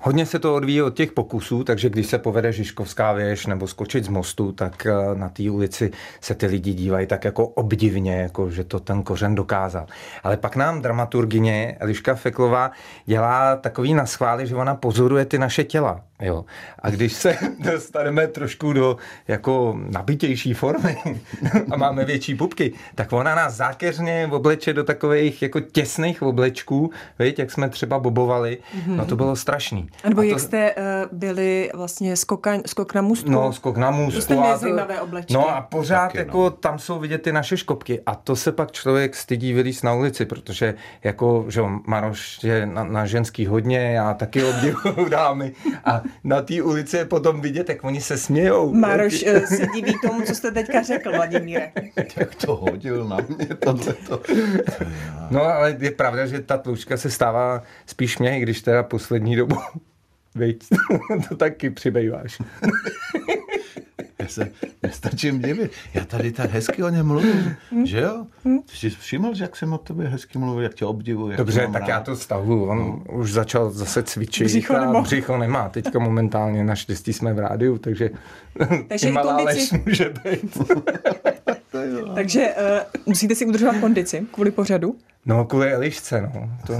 hodně 0.00 0.26
se 0.26 0.38
to 0.38 0.54
odvíjí 0.54 0.82
od 0.82 0.94
těch 0.94 1.12
pokusů, 1.12 1.64
takže 1.64 1.90
když 1.90 2.06
se 2.06 2.18
povede 2.18 2.52
Žižkovská 2.52 3.12
věž 3.12 3.46
nebo 3.46 3.66
skočit 3.66 4.04
z 4.04 4.08
mostu, 4.08 4.52
tak 4.52 4.86
uh, 4.86 5.18
na 5.18 5.28
té 5.28 5.50
ulici 5.50 5.90
se 6.20 6.34
ty 6.34 6.46
lidi 6.46 6.74
dívají 6.74 7.06
tak 7.06 7.24
jako 7.24 7.46
obdivně, 7.46 8.16
jako 8.16 8.50
že 8.50 8.64
to 8.64 8.80
ten 8.80 9.02
kořen 9.02 9.34
dokázal. 9.34 9.86
Ale 10.22 10.36
pak 10.36 10.56
nám 10.56 10.82
dramaturgině 10.82 11.76
Eliška 11.80 12.14
Feklová 12.14 12.70
dělá 13.06 13.56
takový 13.56 13.94
naschvály, 13.94 14.46
že 14.46 14.56
ona 14.56 14.74
pozoruje 14.74 15.24
ty 15.24 15.38
naše 15.38 15.64
těla. 15.64 16.00
Jo. 16.20 16.44
A 16.78 16.90
když 16.90 17.12
se 17.12 17.36
dostaneme 17.58 18.26
trošku 18.26 18.72
do 18.72 18.96
jako 19.28 19.78
nabitější 19.78 20.54
formy 20.54 20.96
a 21.70 21.76
máme 21.76 22.04
větší 22.04 22.34
pupky, 22.34 22.72
tak 22.94 23.12
ona 23.12 23.34
nás 23.34 23.54
zákeřně 23.54 24.28
obleče 24.32 24.72
do 24.72 24.84
takových 24.84 25.42
jako 25.42 25.60
těsných 25.88 26.22
oblečků, 26.22 26.90
víš, 27.18 27.34
jak 27.38 27.50
jsme 27.50 27.68
třeba 27.68 27.98
bobovali, 27.98 28.58
mm-hmm. 28.58 28.96
no 28.96 29.06
to 29.06 29.16
bylo 29.16 29.36
strašný. 29.36 29.88
A 30.04 30.08
nebo 30.08 30.20
a 30.20 30.24
jak 30.24 30.36
to, 30.36 30.38
jste 30.38 30.74
uh, 30.74 30.82
byli 31.18 31.70
vlastně 31.74 32.16
skoka, 32.16 32.58
skok 32.66 32.94
na 32.94 33.02
můstku? 33.02 33.30
No, 33.30 33.52
skok 33.52 33.76
na 33.76 33.90
můstku. 33.90 34.16
To 34.16 34.22
jste 34.22 34.36
nezajímavé 34.36 35.00
oblečky. 35.00 35.34
No 35.34 35.48
a 35.48 35.60
pořád 35.60 36.06
Taky, 36.06 36.18
jako 36.18 36.38
no. 36.38 36.50
tam 36.50 36.78
jsou 36.78 36.98
vidět 36.98 37.22
ty 37.22 37.32
naše 37.32 37.56
škopky 37.56 38.00
a 38.06 38.14
to 38.14 38.36
se 38.36 38.52
pak 38.52 38.72
člověk 38.72 39.16
stydí 39.16 39.52
vylíst 39.52 39.84
na 39.84 39.94
ulici, 39.94 40.24
protože 40.24 40.74
jako, 41.04 41.44
že 41.48 41.62
Maroš 41.86 42.44
je 42.44 42.66
na, 42.66 42.84
na 42.84 43.06
ženský 43.06 43.46
hodně, 43.46 43.92
já 43.92 44.14
taky 44.14 44.44
obdivuju 44.44 45.08
dámy 45.08 45.52
a 45.84 46.02
na 46.24 46.42
té 46.42 46.62
ulici 46.62 46.96
je 46.96 47.04
potom 47.04 47.40
vidět, 47.40 47.68
jak 47.68 47.84
oni 47.84 48.00
se 48.00 48.18
smějou. 48.18 48.74
Maroš 48.74 49.24
uh, 49.24 49.44
se 49.44 49.66
diví 49.74 49.94
tomu, 50.06 50.22
co 50.22 50.34
jste 50.34 50.50
teďka 50.50 50.82
řekl, 50.82 51.12
Vladimíre. 51.12 51.72
Jak 52.16 52.34
to 52.34 52.56
hodil 52.56 53.04
na 53.04 53.16
mě 53.28 53.46
tohleto. 53.46 54.20
No 55.30 55.42
ale 55.42 55.67
je 55.78 55.90
pravda, 55.90 56.26
že 56.26 56.40
ta 56.40 56.58
tlučka 56.58 56.96
se 56.96 57.10
stává 57.10 57.62
spíš 57.86 58.18
mě, 58.18 58.38
i 58.38 58.40
když 58.40 58.62
teda 58.62 58.82
poslední 58.82 59.36
dobu 59.36 59.56
Víš, 60.34 60.56
to 61.28 61.36
taky 61.36 61.70
přibýváš. 61.70 62.38
Já 64.20 64.28
se 64.28 64.50
nestačím 64.82 65.38
divit. 65.38 65.72
Já 65.94 66.04
tady 66.04 66.32
tak 66.32 66.50
hezky 66.50 66.82
o 66.82 66.88
něm 66.88 67.06
mluvím, 67.06 67.56
že 67.84 68.00
jo? 68.00 68.26
Ty 68.42 68.76
jsi 68.76 68.90
všiml, 68.90 69.34
že 69.34 69.44
jak 69.44 69.56
jsem 69.56 69.72
o 69.72 69.78
tobě 69.78 70.08
hezky 70.08 70.38
mluvil, 70.38 70.62
jak 70.62 70.74
tě 70.74 70.84
obdivuji. 70.84 71.36
Dobře, 71.36 71.68
tak 71.72 71.80
rád? 71.82 71.88
já 71.88 72.00
to 72.00 72.16
stahu. 72.16 72.68
On 72.68 72.78
no. 72.78 73.04
už 73.12 73.32
začal 73.32 73.70
zase 73.70 74.02
cvičit 74.02 74.46
Břicho 74.46 74.74
a 74.74 74.80
nemohl. 74.80 75.02
břicho 75.02 75.36
nemá. 75.36 75.68
Teďka 75.68 75.98
momentálně 75.98 76.64
naštěstí 76.64 77.12
jsme 77.12 77.34
v 77.34 77.38
rádiu, 77.38 77.78
takže, 77.78 78.10
Takže 78.88 79.08
i 79.08 79.12
malá 79.12 79.36
kondici. 79.36 79.76
lež 79.76 79.84
může 79.86 80.14
být. 80.24 80.58
Takže 82.14 82.48
uh, 82.48 83.02
musíte 83.06 83.34
si 83.34 83.46
udržovat 83.46 83.76
kondici 83.80 84.26
kvůli 84.32 84.50
pořadu. 84.50 84.96
No, 85.28 85.44
kvůli 85.44 85.72
Elišce, 85.72 86.20
no. 86.20 86.50
To, 86.66 86.78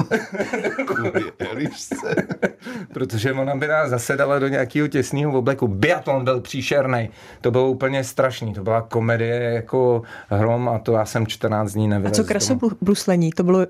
Kvůli 0.95 1.33
Elišce. 1.39 2.15
protože 2.95 3.33
ona 3.33 3.57
by 3.57 3.67
nás 3.67 3.91
zasedala 3.91 4.39
do 4.39 4.49
nějakého 4.49 4.89
těsného 4.89 5.39
obleku. 5.39 5.69
Biatlon 5.69 6.25
byl 6.25 6.41
příšerný. 6.41 7.11
To 7.41 7.51
bylo 7.51 7.69
úplně 7.69 8.05
strašný. 8.05 8.55
To 8.55 8.63
byla 8.63 8.83
komedie 8.83 9.41
jako 9.41 10.03
hrom 10.29 10.69
a 10.69 10.79
to 10.79 10.93
já 10.93 11.05
jsem 11.05 11.27
14 11.27 11.73
dní 11.73 11.87
A 11.87 11.89
nevylez 11.89 12.17
co 12.17 12.25
krasobruslení? 12.25 13.31
To 13.31 13.43
bylo... 13.43 13.67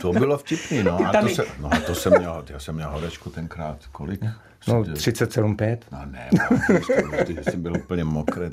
To 0.00 0.12
bylo 0.12 0.38
vtipný, 0.38 0.82
no. 0.82 0.98
A 1.06 1.20
to, 1.20 1.28
se, 1.28 1.44
no 1.60 1.74
a 1.74 1.80
to 1.80 1.94
jsem 1.94 2.12
měl, 2.18 2.44
já 2.50 2.58
jsem 2.58 2.74
měl 2.74 2.90
horečku 2.90 3.30
tenkrát, 3.30 3.76
kolik? 3.92 4.20
No, 4.68 4.84
Jsem- 4.84 4.94
37,5. 4.94 5.78
No 5.92 5.98
ne, 6.10 6.30
ty 7.26 7.36
jsem 7.50 7.62
byl 7.62 7.72
úplně 7.76 8.04
mokrý. 8.04 8.44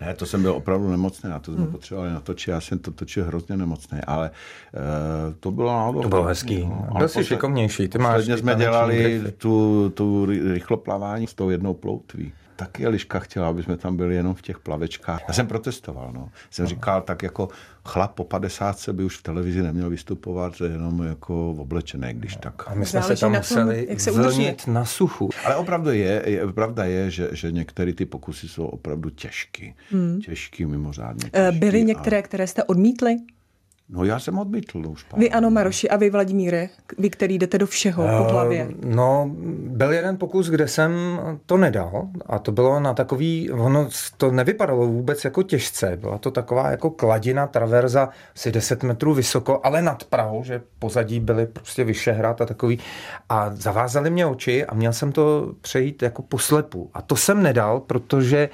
Ne, 0.00 0.14
to 0.14 0.26
jsem 0.26 0.42
byl 0.42 0.52
opravdu 0.52 0.90
nemocný, 0.90 1.30
na 1.30 1.38
to 1.38 1.54
jsme 1.54 1.66
potřebovali 1.66 2.12
natočit, 2.12 2.48
já 2.52 2.60
jsem 2.60 2.78
to 2.78 2.90
točil 2.90 3.24
hrozně 3.24 3.56
nemocný, 3.56 3.98
ale 4.06 4.30
uh, 4.30 5.34
to 5.40 5.50
bylo 5.50 5.72
náhodou. 5.72 6.00
To 6.02 6.08
bylo 6.08 6.22
hezký. 6.24 6.64
No, 6.64 6.88
Byl 6.98 7.08
jsi 7.08 7.24
šikovnější, 7.24 7.88
ty 7.88 7.98
máš 7.98 8.24
jsme 8.24 8.54
dělali 8.54 9.22
tu, 9.38 9.88
tu 9.94 10.26
ry- 10.26 10.52
rychloplavání 10.52 11.26
s 11.26 11.34
tou 11.34 11.50
jednou 11.50 11.74
ploutví. 11.74 12.32
Taky 12.58 12.84
Eliška 12.86 13.18
chtěla, 13.18 13.48
aby 13.48 13.62
jsme 13.62 13.76
tam 13.76 13.96
byli 13.96 14.14
jenom 14.14 14.34
v 14.34 14.42
těch 14.42 14.58
plavečkách. 14.58 15.20
Já 15.28 15.34
jsem 15.34 15.46
protestoval, 15.46 16.12
no. 16.12 16.30
Jsem 16.50 16.66
říkal, 16.66 17.02
tak 17.02 17.22
jako 17.22 17.48
chlap 17.86 18.12
po 18.14 18.24
50 18.24 18.88
by 18.92 19.04
už 19.04 19.16
v 19.16 19.22
televizi 19.22 19.62
neměl 19.62 19.90
vystupovat, 19.90 20.54
že 20.54 20.64
jenom 20.64 21.02
jako 21.02 21.50
oblečený, 21.50 22.08
když 22.12 22.36
tak. 22.36 22.68
A 22.68 22.74
my 22.74 22.86
jsme 22.86 23.00
Záleží 23.00 23.16
se 23.16 23.20
tam 23.20 23.32
na 23.32 23.40
tom, 23.40 23.58
museli 23.58 23.86
jak 23.90 24.00
se 24.00 24.10
vlnit 24.10 24.66
na 24.66 24.84
suchu. 24.84 25.30
Ale 25.44 25.56
opravdu 25.56 25.90
je, 25.90 26.22
je 26.26 26.52
pravda 26.52 26.84
je, 26.84 27.10
že, 27.10 27.28
že 27.32 27.52
některé 27.52 27.92
ty 27.92 28.06
pokusy 28.06 28.48
jsou 28.48 28.64
opravdu 28.64 29.10
těžký. 29.10 29.74
Hmm. 29.90 30.20
Těžký, 30.20 30.66
mimořádně 30.66 31.30
Eh, 31.32 31.42
těžký. 31.46 31.58
Byly 31.58 31.80
A- 31.80 31.84
některé, 31.84 32.22
které 32.22 32.46
jste 32.46 32.64
odmítli? 32.64 33.16
No 33.90 34.04
já 34.04 34.18
jsem 34.18 34.38
odmítl 34.38 34.86
už. 34.86 35.02
pár. 35.02 35.20
Vy 35.20 35.30
ano, 35.30 35.50
Maroši, 35.50 35.88
a 35.88 35.96
vy, 35.96 36.10
Vladimíre, 36.10 36.68
vy, 36.98 37.10
který 37.10 37.38
jdete 37.38 37.58
do 37.58 37.66
všeho 37.66 38.04
po 38.18 38.32
hlavě. 38.32 38.68
Eh, 38.70 38.74
No, 38.94 39.30
byl 39.66 39.92
jeden 39.92 40.16
pokus, 40.16 40.48
kde 40.50 40.68
jsem 40.68 40.92
to 41.46 41.56
nedal 41.56 42.08
a 42.26 42.38
to 42.38 42.52
bylo 42.52 42.80
na 42.80 42.94
takový, 42.94 43.50
ono 43.50 43.88
to 44.16 44.30
nevypadalo 44.30 44.86
vůbec 44.86 45.24
jako 45.24 45.42
těžce, 45.42 45.96
byla 46.00 46.18
to 46.18 46.30
taková 46.30 46.70
jako 46.70 46.90
kladina, 46.90 47.46
traverza, 47.46 48.08
asi 48.36 48.52
10 48.52 48.82
metrů 48.82 49.14
vysoko, 49.14 49.60
ale 49.64 49.82
nad 49.82 50.04
Prahou, 50.04 50.44
že 50.44 50.62
pozadí 50.78 51.20
byly 51.20 51.46
prostě 51.46 51.84
Vyšehrad 51.84 52.40
a 52.40 52.46
takový 52.46 52.78
a 53.28 53.50
zavázali 53.54 54.10
mě 54.10 54.26
oči 54.26 54.64
a 54.66 54.74
měl 54.74 54.92
jsem 54.92 55.12
to 55.12 55.52
přejít 55.60 56.02
jako 56.02 56.22
poslepu 56.22 56.90
a 56.94 57.02
to 57.02 57.16
jsem 57.16 57.42
nedal, 57.42 57.80
protože 57.80 58.48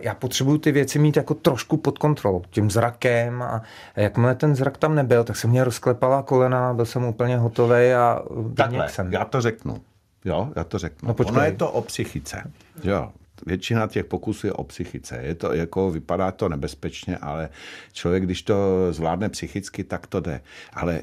já 0.00 0.14
potřebuju 0.14 0.58
ty 0.58 0.72
věci 0.72 0.98
mít 0.98 1.16
jako 1.16 1.34
trošku 1.34 1.76
pod 1.76 1.98
kontrolou, 1.98 2.42
tím 2.50 2.70
zrakem 2.70 3.42
a 3.42 3.62
jakmile 3.96 4.34
ten 4.34 4.56
zrak 4.56 4.78
tam 4.78 4.94
nebyl, 4.94 5.24
tak 5.24 5.36
se 5.36 5.48
mě 5.48 5.64
rozklepala 5.64 6.22
kolena, 6.22 6.74
byl 6.74 6.86
jsem 6.86 7.04
úplně 7.04 7.36
hotový 7.36 7.92
a 7.92 8.22
Takhle, 8.56 8.78
vyněk 8.78 8.90
jsem. 8.90 9.12
já 9.12 9.24
to 9.24 9.40
řeknu. 9.40 9.80
Jo, 10.24 10.48
já 10.56 10.64
to 10.64 10.78
řeknu. 10.78 11.08
No, 11.08 11.14
počkej. 11.14 11.36
ono 11.36 11.44
je 11.44 11.52
to 11.52 11.70
o 11.70 11.82
psychice. 11.82 12.42
Jo. 12.84 13.12
Většina 13.46 13.86
těch 13.86 14.04
pokusů 14.04 14.46
je 14.46 14.52
o 14.52 14.64
psychice. 14.64 15.18
Je 15.22 15.34
to 15.34 15.52
jako, 15.54 15.90
vypadá 15.90 16.30
to 16.30 16.48
nebezpečně, 16.48 17.16
ale 17.16 17.48
člověk, 17.92 18.22
když 18.22 18.42
to 18.42 18.56
zvládne 18.90 19.28
psychicky, 19.28 19.84
tak 19.84 20.06
to 20.06 20.20
jde. 20.20 20.40
Ale 20.72 21.00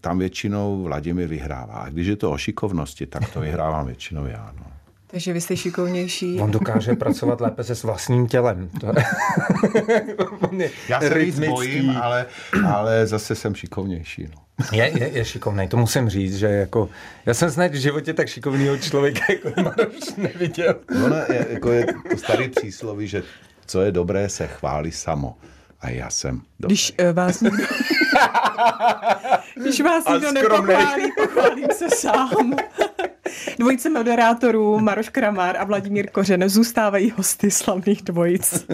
tam 0.00 0.18
většinou 0.18 0.82
Vladimír 0.82 1.26
vyhrává. 1.28 1.74
A 1.74 1.88
když 1.88 2.06
je 2.06 2.16
to 2.16 2.30
o 2.30 2.38
šikovnosti, 2.38 3.06
tak 3.06 3.30
to 3.32 3.40
vyhrávám 3.40 3.86
většinou 3.86 4.26
já. 4.26 4.52
No. 4.58 4.66
Takže 5.10 5.32
vy 5.32 5.40
jste 5.40 5.56
šikovnější. 5.56 6.40
On 6.40 6.50
dokáže 6.50 6.94
pracovat 6.94 7.40
lépe 7.40 7.64
se 7.64 7.74
s 7.74 7.82
vlastním 7.82 8.26
tělem. 8.26 8.70
To 8.80 8.86
je... 8.86 9.04
On 10.50 10.60
je 10.60 10.70
Já 10.88 11.00
se 11.00 11.18
víc 11.18 11.38
bojím, 11.38 11.90
ale, 11.90 12.26
ale 12.66 13.06
zase 13.06 13.34
jsem 13.34 13.54
šikovnější. 13.54 14.28
No. 14.34 14.42
Je, 14.72 14.92
je, 14.98 15.08
je 15.08 15.24
šikovný, 15.24 15.68
to 15.68 15.76
musím 15.76 16.08
říct, 16.08 16.36
že 16.36 16.46
jako, 16.46 16.88
já 17.26 17.34
jsem 17.34 17.50
snad 17.50 17.72
v 17.72 17.74
životě 17.74 18.14
tak 18.14 18.28
šikovného 18.28 18.78
člověka 18.78 19.20
jako 19.28 19.48
Maroš 19.62 20.16
neviděl. 20.16 20.74
Ono 21.04 21.16
je, 21.16 21.46
jako 21.50 21.72
je 21.72 21.86
to 22.10 22.16
starý 22.16 22.48
přísloví, 22.48 23.08
že 23.08 23.22
co 23.66 23.80
je 23.80 23.92
dobré, 23.92 24.28
se 24.28 24.46
chválí 24.46 24.92
samo. 24.92 25.36
A 25.80 25.90
já 25.90 26.10
jsem 26.10 26.40
dobrý. 26.60 26.74
Když 26.74 26.92
uh, 27.00 27.12
vás 27.12 27.40
někdo... 27.40 27.64
Když 29.54 29.80
vás 29.80 30.04
někdo 30.12 30.32
nepochválí, 30.32 31.12
pochválím 31.16 31.68
se 31.72 31.90
sám. 31.90 32.56
Dvojice 33.58 33.90
moderátorů 33.90 34.78
Maroš 34.78 35.08
Kramár 35.08 35.56
a 35.56 35.64
Vladimír 35.64 36.10
Kořen 36.10 36.48
zůstávají 36.48 37.12
hosty 37.16 37.50
slavných 37.50 38.02
dvojic. 38.02 38.66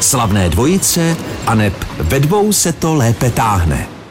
Slavné 0.00 0.48
dvojice 0.48 1.16
a 1.46 1.54
neb 1.54 1.74
ve 1.98 2.20
dvou 2.20 2.52
se 2.52 2.72
to 2.72 2.94
lépe 2.94 3.30
táhne. 3.30 4.01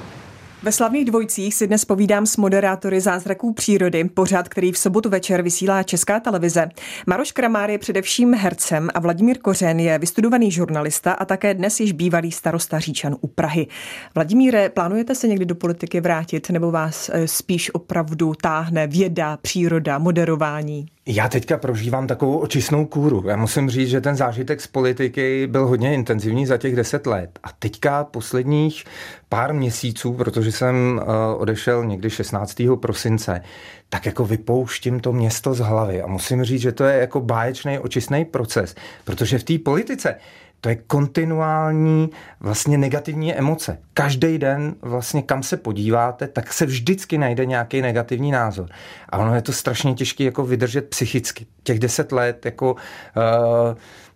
Ve 0.64 0.72
slavných 0.72 1.06
dvojicích 1.06 1.54
si 1.56 1.68
dnes 1.68 1.86
povídám 1.86 2.26
s 2.26 2.38
moderátory 2.38 3.02
Zázraků 3.02 3.54
přírody, 3.54 4.04
pořád, 4.04 4.50
který 4.50 4.72
v 4.72 4.78
sobotu 4.78 5.10
večer 5.10 5.42
vysílá 5.42 5.84
Česká 5.84 6.20
televize. 6.20 6.70
Maroš 7.08 7.32
Kramár 7.32 7.70
je 7.70 7.78
především 7.78 8.34
hercem 8.34 8.90
a 8.94 9.00
Vladimír 9.00 9.38
Kořen 9.38 9.80
je 9.80 10.00
vystudovaný 10.00 10.52
žurnalista 10.52 11.12
a 11.12 11.26
také 11.26 11.54
dnes 11.54 11.80
již 11.80 11.92
bývalý 11.92 12.32
starosta 12.32 12.80
Říčan 12.80 13.16
u 13.22 13.28
Prahy. 13.28 13.68
Vladimíre, 14.16 14.70
plánujete 14.70 15.16
se 15.16 15.28
někdy 15.28 15.46
do 15.46 15.56
politiky 15.56 16.02
vrátit 16.02 16.50
nebo 16.50 16.72
vás 16.72 17.10
eh, 17.14 17.28
spíš 17.28 17.74
opravdu 17.74 18.34
táhne 18.42 18.88
věda, 18.88 19.38
příroda, 19.38 19.98
moderování? 19.98 20.86
Já 21.06 21.30
teďka 21.30 21.58
prožívám 21.58 22.08
takovou 22.08 22.38
očistnou 22.38 22.86
kůru. 22.86 23.24
Já 23.28 23.36
musím 23.36 23.70
říct, 23.70 23.90
že 23.90 24.02
ten 24.02 24.16
zážitek 24.16 24.62
z 24.62 24.68
politiky 24.68 25.48
byl 25.48 25.68
hodně 25.68 25.94
intenzivní 25.94 26.46
za 26.46 26.58
těch 26.58 26.76
deset 26.76 27.08
let. 27.08 27.40
A 27.44 27.52
teďka 27.60 28.04
posledních 28.04 28.84
pár 29.30 29.54
měsíců, 29.54 30.14
protože 30.14 30.52
jsem 30.52 31.02
uh, 31.04 31.42
odešel 31.42 31.86
někdy 31.86 32.10
16. 32.10 32.62
prosince, 32.82 33.42
tak 33.90 34.06
jako 34.06 34.26
vypouštím 34.26 35.00
to 35.00 35.14
město 35.14 35.54
z 35.54 35.60
hlavy. 35.60 36.02
A 36.02 36.08
musím 36.08 36.44
říct, 36.44 36.62
že 36.62 36.72
to 36.72 36.84
je 36.84 37.00
jako 37.00 37.22
báječný 37.22 37.80
očistný 37.80 38.26
proces, 38.26 38.76
protože 39.04 39.40
v 39.40 39.44
té 39.44 39.60
politice 39.60 40.16
to 40.62 40.70
je 40.70 40.76
kontinuální 40.76 42.10
vlastně 42.40 42.78
negativní 42.78 43.36
emoce. 43.36 43.78
Každý 43.94 44.38
den 44.38 44.76
vlastně 44.82 45.22
kam 45.22 45.44
se 45.44 45.58
podíváte, 45.58 46.28
tak 46.28 46.54
se 46.54 46.66
vždycky 46.66 47.18
najde 47.18 47.46
nějaký 47.46 47.82
negativní 47.82 48.32
názor. 48.32 48.70
A 49.10 49.18
ono 49.18 49.36
je 49.36 49.42
to 49.42 49.52
strašně 49.52 49.94
těžké 49.94 50.24
jako 50.24 50.46
vydržet 50.46 50.90
psychicky. 50.90 51.46
Těch 51.64 51.80
deset 51.80 52.12
let 52.12 52.46
jako 52.46 52.74
uh, 52.74 52.80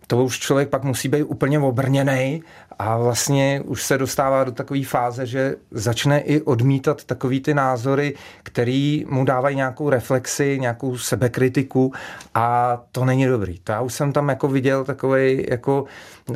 to 0.06 0.24
už 0.24 0.38
člověk 0.38 0.68
pak 0.68 0.84
musí 0.84 1.08
být 1.08 1.22
úplně 1.22 1.58
obrněný 1.58 2.42
a 2.78 2.98
vlastně 2.98 3.62
už 3.64 3.82
se 3.82 3.98
dostává 3.98 4.44
do 4.44 4.52
takové 4.52 4.84
fáze, 4.84 5.26
že 5.26 5.56
začne 5.70 6.20
i 6.20 6.40
odmítat 6.40 7.04
takový 7.04 7.40
ty 7.40 7.54
názory, 7.54 8.14
který 8.42 9.04
mu 9.08 9.24
dávají 9.24 9.56
nějakou 9.56 9.90
reflexi, 9.90 10.58
nějakou 10.60 10.98
sebekritiku 10.98 11.92
a 12.34 12.76
to 12.92 13.04
není 13.04 13.26
dobrý. 13.26 13.58
To 13.58 13.72
já 13.72 13.80
už 13.80 13.94
jsem 13.94 14.12
tam 14.12 14.28
jako 14.28 14.48
viděl 14.48 14.84
takový, 14.84 15.46
jako, 15.48 15.84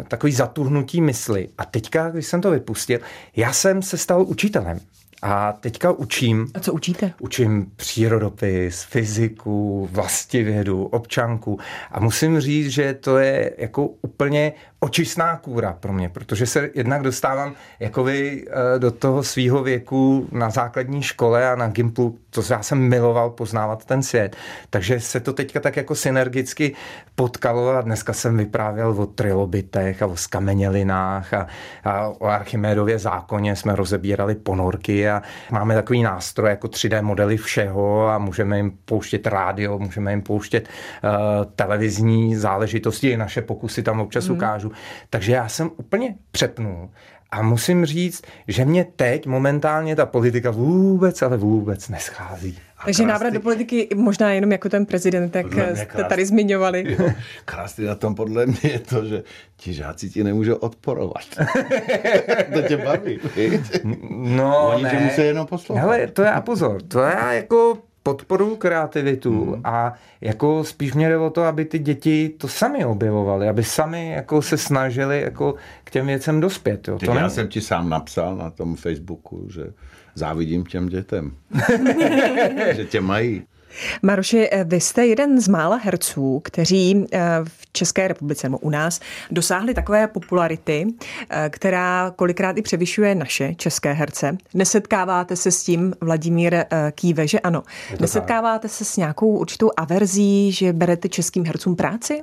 takový 0.09 0.33
zatuhnutí 0.33 1.01
mysli. 1.01 1.49
A 1.59 1.65
teďka, 1.65 2.11
když 2.11 2.27
jsem 2.27 2.41
to 2.41 2.51
vypustil, 2.51 2.99
já 3.37 3.53
jsem 3.53 3.83
se 3.83 3.99
stal 3.99 4.23
učitelem. 4.23 4.81
A 5.23 5.53
teďka 5.53 5.93
učím. 5.93 6.47
A 6.55 6.61
co 6.61 6.73
učíte? 6.73 7.13
Učím 7.21 7.73
přírodopis, 7.77 8.83
fyziku, 8.83 9.89
vlastivědu, 9.93 10.85
občanku. 10.85 11.59
A 11.91 12.01
musím 12.01 12.41
říct, 12.41 12.71
že 12.71 12.95
to 12.95 13.19
je 13.19 13.53
jako 13.59 13.87
úplně 13.87 14.53
očistná 14.81 15.37
kůra 15.37 15.77
pro 15.81 15.93
mě, 15.93 16.09
protože 16.09 16.47
se 16.47 16.71
jednak 16.75 17.03
dostávám 17.03 17.55
jakoby 17.81 18.47
eh, 18.49 18.79
do 18.79 18.91
toho 18.91 19.23
svýho 19.23 19.63
věku 19.63 20.29
na 20.33 20.51
základní 20.51 21.03
škole 21.03 21.51
a 21.51 21.57
na 21.57 21.69
Gimplu, 21.69 22.19
to 22.31 22.43
já 22.51 22.63
jsem 22.63 22.79
miloval 22.79 23.31
poznávat 23.31 23.85
ten 23.85 24.03
svět. 24.03 24.37
Takže 24.71 25.01
se 25.01 25.21
to 25.21 25.33
teďka 25.33 25.61
tak 25.61 25.77
jako 25.77 25.95
synergicky 25.95 26.75
potkalo 27.15 27.71
a 27.71 27.81
dneska 27.81 28.13
jsem 28.13 28.37
vyprávěl 28.37 28.89
o 28.89 29.07
trilobitech 29.07 30.03
a 30.03 30.07
o 30.07 30.17
skamenělinách 30.17 31.35
a, 31.35 31.47
a 31.85 32.09
o 32.09 32.25
Archimedově 32.25 32.99
zákoně 32.99 33.57
jsme 33.57 33.77
rozebírali 33.77 34.35
ponorky 34.35 35.09
a 35.11 35.23
máme 35.51 35.75
takový 35.75 36.03
nástroj 36.03 36.51
jako 36.51 36.69
3D 36.69 37.03
modely 37.03 37.37
všeho 37.37 38.09
a 38.09 38.19
můžeme 38.19 38.57
jim 38.57 38.73
pouštět 38.85 39.27
rádio, 39.27 39.79
můžeme 39.79 40.13
jim 40.13 40.23
pouštět 40.23 40.69
uh, 40.69 41.11
televizní 41.57 42.37
záležitosti, 42.37 43.09
i 43.11 43.17
naše 43.17 43.43
pokusy 43.43 43.83
tam 43.83 44.01
občas 44.01 44.29
mm. 44.29 44.37
ukážu. 44.37 44.73
Takže 45.11 45.33
já 45.33 45.49
jsem 45.49 45.71
úplně 45.77 46.15
přepnul 46.31 46.89
a 47.31 47.43
musím 47.43 47.87
říct, 47.87 48.23
že 48.49 48.65
mě 48.65 48.85
teď 48.97 49.27
momentálně 49.27 49.97
ta 49.97 50.07
politika 50.07 50.51
vůbec, 50.51 51.23
ale 51.23 51.37
vůbec 51.37 51.89
neschází. 51.89 52.59
Takže 52.85 53.03
krásný... 53.03 53.07
návrat 53.07 53.31
do 53.31 53.41
politiky 53.41 53.89
možná 53.95 54.33
jenom 54.33 54.53
jako 54.53 54.69
ten 54.69 54.87
prezident, 54.87 55.37
jak 55.37 55.47
jste 55.47 55.87
krásný. 55.87 56.09
tady 56.09 56.27
zmiňovali. 56.27 56.97
krásný 57.45 57.85
na 57.85 57.95
tom 57.95 58.15
podle 58.15 58.47
mě 58.47 58.59
je 58.63 58.79
to, 58.79 59.05
že 59.05 59.23
ti 59.57 59.73
žáci 59.73 60.11
ti 60.11 60.25
nemůžou 60.25 60.55
odporovat. 60.55 61.25
to 62.53 62.63
tě 62.63 62.77
baví. 62.77 63.21
No, 64.11 64.73
Oni 64.75 64.83
ne. 64.83 64.91
tě 64.91 64.99
musí 64.99 65.21
jenom 65.21 65.47
poslouchat. 65.47 65.83
Hele, 65.83 66.07
to 66.07 66.23
já 66.23 66.41
pozor, 66.41 66.83
to 66.83 66.99
já 66.99 67.33
jako 67.33 67.79
podporu 68.03 68.57
kreativitu 68.57 69.45
hmm. 69.45 69.61
a 69.65 69.95
jako 70.21 70.65
spíš 70.65 70.95
mě 70.95 71.09
jde 71.09 71.19
o 71.19 71.31
to, 71.31 71.43
aby 71.43 71.65
ty 71.65 71.79
děti 71.79 72.29
to 72.29 72.49
sami 72.49 72.85
objevovaly, 72.85 73.49
aby 73.49 73.65
sami 73.65 74.11
jako 74.11 74.43
se 74.43 74.59
snažili 74.59 75.21
jako 75.21 75.55
k 75.85 75.91
těm 75.91 76.07
věcem 76.07 76.41
dospět. 76.41 76.89
Jo. 76.89 76.99
To 76.99 77.15
já 77.15 77.29
jsem 77.29 77.49
ti 77.49 77.61
sám 77.61 77.89
napsal 77.89 78.37
na 78.37 78.51
tom 78.51 78.77
Facebooku, 78.77 79.47
že 79.51 79.73
závidím 80.15 80.65
těm 80.65 80.89
dětem, 80.89 81.33
že 82.73 82.85
tě 82.85 83.01
mají. 83.01 83.43
Maroši, 84.03 84.51
vy 84.65 84.81
jste 84.81 85.07
jeden 85.07 85.41
z 85.41 85.49
mála 85.49 85.77
herců, 85.77 86.41
kteří 86.45 87.07
eh, 87.13 87.21
v 87.45 87.73
České 87.73 88.09
republice 88.09 88.49
nebo 88.49 88.59
u 88.59 88.71
nás 88.71 89.01
dosáhli 89.31 89.75
takové 89.75 90.09
popularity, 90.09 90.87
eh, 91.31 91.51
která 91.51 92.13
kolikrát 92.17 92.59
i 92.59 92.63
převyšuje 92.63 93.15
naše 93.15 93.55
české 93.55 93.93
herce. 93.93 94.37
Nesetkáváte 94.55 95.37
se 95.37 95.51
s 95.51 95.63
tím, 95.63 95.95
Vladimír 96.01 96.55
eh, 96.55 96.67
Kýve, 96.95 97.29
že 97.29 97.41
ano? 97.41 97.63
Nesetkáváte 98.01 98.69
se 98.69 98.85
s 98.85 98.97
nějakou 98.97 99.39
určitou 99.39 99.71
averzí, 99.77 100.53
že 100.53 100.73
berete 100.73 101.09
českým 101.09 101.45
hercům 101.45 101.77
práci? 101.77 102.23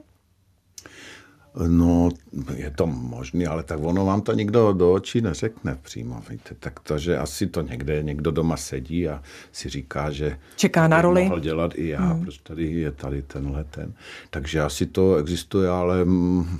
No, 1.67 2.09
je 2.55 2.71
to 2.71 2.87
možný, 2.87 3.47
ale 3.47 3.63
tak 3.63 3.79
ono 3.81 4.05
vám 4.05 4.21
to 4.21 4.33
nikdo 4.33 4.73
do 4.73 4.93
očí 4.93 5.21
neřekne 5.21 5.77
přímo, 5.81 6.21
víte. 6.29 6.55
Tak 6.59 6.79
to, 6.79 6.97
že 6.97 7.17
asi 7.17 7.47
to 7.47 7.61
někde 7.61 8.03
někdo 8.03 8.31
doma 8.31 8.57
sedí 8.57 9.07
a 9.07 9.21
si 9.51 9.69
říká, 9.69 10.11
že 10.11 10.37
čeká 10.55 10.87
na 10.87 11.01
roli. 11.01 11.23
Mohl 11.23 11.39
dělat 11.39 11.71
i 11.75 11.87
já, 11.87 12.01
hmm. 12.01 12.25
protože 12.25 12.39
tady 12.43 12.71
je 12.71 12.91
tady 12.91 13.21
tenhle 13.21 13.63
ten. 13.63 13.93
Takže 14.29 14.61
asi 14.61 14.85
to 14.85 15.15
existuje, 15.15 15.69
ale 15.69 16.05
mm, 16.05 16.59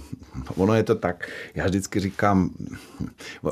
ono 0.56 0.74
je 0.74 0.84
to 0.84 0.96
tak, 0.96 1.30
já 1.56 1.66
vždycky 1.66 2.00
říkám, 2.00 2.50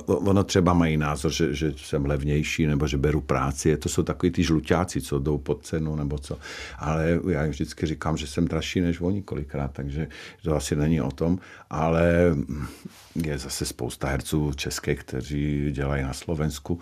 ono 0.06 0.44
třeba 0.44 0.74
mají 0.74 0.98
názor, 0.98 1.32
že, 1.32 1.54
že 1.54 1.74
jsem 1.78 2.06
levnější 2.06 2.68
nebo 2.68 2.88
že 2.88 2.98
beru 2.98 3.22
práci, 3.22 3.78
to 3.78 3.90
jsou 3.90 4.04
takový 4.04 4.32
ty 4.32 4.44
žluťáci, 4.44 5.02
co 5.02 5.20
jdou 5.20 5.38
pod 5.38 5.66
cenu 5.66 5.96
nebo 5.96 6.18
co. 6.18 6.38
Ale 6.80 7.20
já 7.30 7.46
vždycky 7.46 7.86
říkám, 7.86 8.18
že 8.18 8.28
jsem 8.28 8.48
dražší 8.48 8.82
než 8.82 9.02
oni 9.02 9.22
kolikrát, 9.22 9.72
takže 9.74 10.08
to 10.44 10.56
asi 10.56 10.76
není 10.76 11.02
o 11.02 11.12
tom 11.12 11.35
ale 11.70 12.36
je 13.16 13.38
zase 13.38 13.66
spousta 13.66 14.08
herců 14.08 14.52
českých, 14.56 15.00
kteří 15.00 15.72
dělají 15.72 16.04
na 16.04 16.14
Slovensku. 16.14 16.80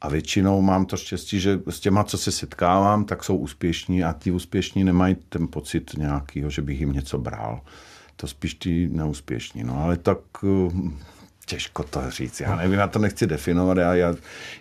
A 0.00 0.08
většinou 0.08 0.62
mám 0.62 0.86
to 0.86 0.96
štěstí, 0.96 1.40
že 1.40 1.60
s 1.70 1.80
těma, 1.80 2.04
co 2.04 2.18
se 2.18 2.32
setkávám, 2.32 3.04
tak 3.04 3.24
jsou 3.24 3.36
úspěšní 3.36 4.04
a 4.04 4.12
ti 4.12 4.30
úspěšní 4.30 4.84
nemají 4.84 5.16
ten 5.28 5.48
pocit 5.48 5.90
nějakýho, 5.98 6.50
že 6.50 6.62
bych 6.62 6.80
jim 6.80 6.92
něco 6.92 7.18
bral. 7.18 7.60
To 8.16 8.26
spíš 8.26 8.54
ti 8.54 8.88
neúspěšní. 8.88 9.64
No 9.64 9.82
ale 9.82 9.96
tak 9.96 10.18
těžko 11.48 11.82
to 11.82 12.10
říct. 12.10 12.40
Já 12.40 12.56
nevím, 12.56 12.78
já 12.78 12.86
to 12.86 12.98
nechci 12.98 13.26
definovat. 13.26 13.76
Já, 13.78 13.94
já, 13.94 14.14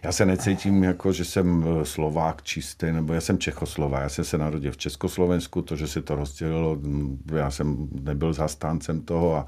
já 0.04 0.12
se 0.12 0.26
necítím 0.26 0.84
jako, 0.84 1.12
že 1.12 1.26
jsem 1.26 1.66
eh, 1.68 1.86
Slovák 1.86 2.44
čistý, 2.44 2.92
nebo 2.92 3.14
já 3.14 3.22
jsem 3.22 3.38
Čechoslovák. 3.38 4.04
Já 4.04 4.10
jsem 4.10 4.26
se 4.26 4.38
narodil 4.38 4.72
v 4.72 4.78
Československu, 4.78 5.62
to, 5.62 5.76
že 5.76 5.88
se 5.88 6.02
to 6.02 6.16
rozdělilo, 6.16 6.76
mm, 6.76 7.24
já 7.36 7.52
jsem 7.52 7.88
nebyl 7.92 8.34
zastáncem 8.34 9.02
toho 9.02 9.36
a 9.36 9.46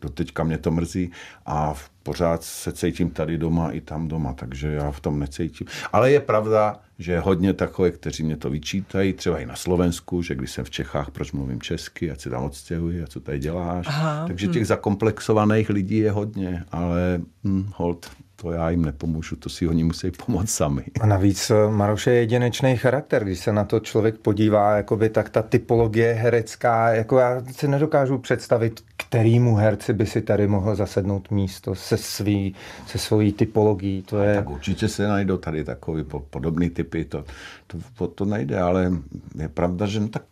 doteďka 0.00 0.44
mě 0.44 0.58
to 0.58 0.70
mrzí 0.70 1.10
a 1.46 1.74
pořád 2.02 2.42
se 2.42 2.72
cítím 2.72 3.10
tady 3.10 3.38
doma 3.38 3.70
i 3.70 3.80
tam 3.80 4.08
doma, 4.08 4.32
takže 4.32 4.68
já 4.68 4.90
v 4.90 5.00
tom 5.00 5.18
necítím. 5.18 5.66
Ale 5.92 6.10
je 6.10 6.20
pravda, 6.20 6.80
že 6.98 7.12
je 7.12 7.20
hodně 7.20 7.52
takové, 7.52 7.90
kteří 7.90 8.22
mě 8.22 8.36
to 8.36 8.50
vyčítají, 8.50 9.12
třeba 9.12 9.38
i 9.38 9.46
na 9.46 9.56
Slovensku, 9.56 10.22
že 10.22 10.34
když 10.34 10.50
jsem 10.50 10.64
v 10.64 10.70
Čechách, 10.70 11.10
proč 11.10 11.32
mluvím 11.32 11.60
česky, 11.60 12.10
ať 12.10 12.20
se 12.20 12.30
tam 12.30 12.44
odstěhuji 12.44 13.02
a 13.02 13.06
co 13.06 13.20
tady 13.20 13.38
děláš. 13.38 13.86
Aha, 13.88 14.26
takže 14.26 14.46
těch 14.46 14.62
hm. 14.62 14.64
zakomplexovaných 14.64 15.70
lidí 15.70 15.98
je 15.98 16.10
hodně, 16.10 16.64
ale 16.72 17.20
hm, 17.44 17.70
hold, 17.76 18.10
to 18.42 18.52
já 18.52 18.70
jim 18.70 18.84
nepomůžu, 18.84 19.36
to 19.36 19.48
si 19.48 19.68
oni 19.68 19.84
musí 19.84 20.10
pomoct 20.10 20.50
sami. 20.50 20.84
A 21.00 21.06
navíc 21.06 21.50
eh, 21.50 21.70
Maroš 21.70 22.06
je 22.06 22.14
jedinečný 22.14 22.76
charakter, 22.76 23.24
když 23.24 23.38
se 23.38 23.52
na 23.52 23.64
to 23.64 23.80
člověk 23.80 24.18
podívá, 24.18 24.76
jakoby, 24.76 25.08
tak 25.08 25.30
ta 25.30 25.42
typologie 25.42 26.12
herecká, 26.12 26.88
jako 26.88 27.18
já 27.18 27.42
si 27.52 27.68
nedokážu 27.68 28.18
představit, 28.18 28.84
kterýmu 28.96 29.54
herci 29.54 29.92
by 29.92 30.06
si 30.06 30.22
tady 30.22 30.46
mohl 30.46 30.74
zasednout 30.74 31.30
místo 31.30 31.74
se, 31.74 31.96
svý, 31.96 32.54
se 32.86 32.98
svojí 32.98 33.32
typologií. 33.32 34.02
To 34.02 34.18
je... 34.18 34.34
Tak 34.34 34.50
určitě 34.50 34.88
se 34.88 35.08
najdou 35.08 35.36
tady 35.36 35.64
takový 35.64 36.04
podobný 36.30 36.70
typy, 36.70 37.04
to, 37.04 37.24
to, 37.96 38.06
to 38.06 38.24
nejde, 38.24 38.60
ale 38.60 38.92
je 39.38 39.48
pravda, 39.48 39.86
že 39.86 40.00
no 40.00 40.08
tak 40.08 40.22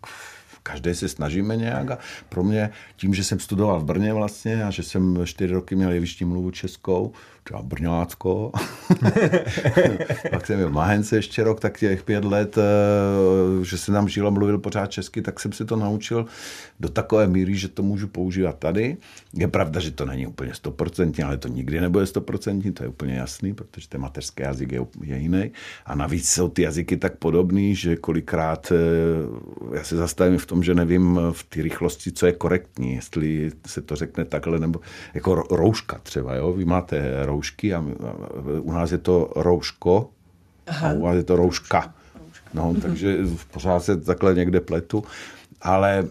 každý 0.62 0.94
se 0.94 1.08
snažíme 1.08 1.56
nějak 1.56 1.90
a 1.90 1.98
pro 2.28 2.44
mě 2.44 2.70
tím, 2.96 3.14
že 3.14 3.24
jsem 3.24 3.38
studoval 3.38 3.80
v 3.80 3.84
Brně 3.84 4.12
vlastně 4.12 4.64
a 4.64 4.70
že 4.70 4.82
jsem 4.82 5.18
čtyři 5.24 5.54
roky 5.54 5.76
měl 5.76 5.90
jeviští 5.90 6.24
mluvu 6.24 6.50
českou, 6.50 7.12
třeba 7.44 7.62
Brňácko. 7.62 8.52
Pak 10.30 10.46
jsem 10.46 10.58
byl 10.58 10.68
v 10.68 10.72
Mahence 10.72 11.16
ještě 11.16 11.44
rok, 11.44 11.60
tak 11.60 11.78
těch 11.78 12.02
pět 12.02 12.24
let, 12.24 12.58
eh, 12.58 13.64
že 13.64 13.78
se 13.78 13.92
nám 13.92 14.08
žil 14.08 14.26
a 14.26 14.30
mluvil 14.30 14.58
pořád 14.58 14.86
česky, 14.86 15.22
tak 15.22 15.40
jsem 15.40 15.52
si 15.52 15.64
to 15.64 15.76
naučil 15.76 16.26
do 16.80 16.88
takové 16.88 17.26
míry, 17.26 17.54
že 17.54 17.68
to 17.68 17.82
můžu 17.82 18.08
používat 18.08 18.58
tady. 18.58 18.96
Je 19.34 19.48
pravda, 19.48 19.80
že 19.80 19.90
to 19.90 20.04
není 20.06 20.26
úplně 20.26 20.54
stoprocentní, 20.54 21.24
ale 21.24 21.36
to 21.36 21.48
nikdy 21.48 21.80
nebude 21.80 22.06
stoprocentní, 22.06 22.72
to 22.72 22.82
je 22.82 22.88
úplně 22.88 23.14
jasný, 23.14 23.54
protože 23.54 23.88
ten 23.88 24.00
mateřský 24.00 24.42
jazyk 24.42 24.72
je, 24.72 24.86
je 25.02 25.18
jiný. 25.18 25.50
A 25.86 25.94
navíc 25.94 26.28
jsou 26.28 26.48
ty 26.48 26.62
jazyky 26.62 26.96
tak 26.96 27.16
podobný, 27.16 27.74
že 27.74 27.96
kolikrát 27.96 28.72
eh, 28.72 29.76
já 29.76 29.84
se 29.84 29.96
zastavím 29.96 30.38
v 30.38 30.46
tom, 30.46 30.62
že 30.62 30.74
nevím 30.74 31.20
v 31.32 31.44
té 31.44 31.62
rychlosti, 31.62 32.12
co 32.12 32.26
je 32.26 32.32
korektní, 32.32 32.94
jestli 32.94 33.52
se 33.66 33.82
to 33.82 33.96
řekne 33.96 34.24
takhle, 34.24 34.58
nebo 34.58 34.80
jako 35.14 35.34
rouška 35.50 36.00
třeba, 36.02 36.34
jo? 36.34 36.52
Vy 36.52 36.64
máte 36.64 37.24
roušky 37.30 37.74
a 37.74 37.84
u 38.60 38.72
nás 38.72 38.92
je 38.92 38.98
to 38.98 39.32
rouško 39.36 40.10
Aha. 40.66 40.88
a 40.88 40.92
u 40.92 41.02
vás 41.02 41.16
je 41.16 41.24
to 41.24 41.36
rouška. 41.36 41.94
No, 42.54 42.74
takže 42.82 43.18
pořád 43.50 43.80
se 43.80 43.96
takhle 43.96 44.34
někde 44.34 44.60
pletu, 44.60 45.04
ale 45.62 46.08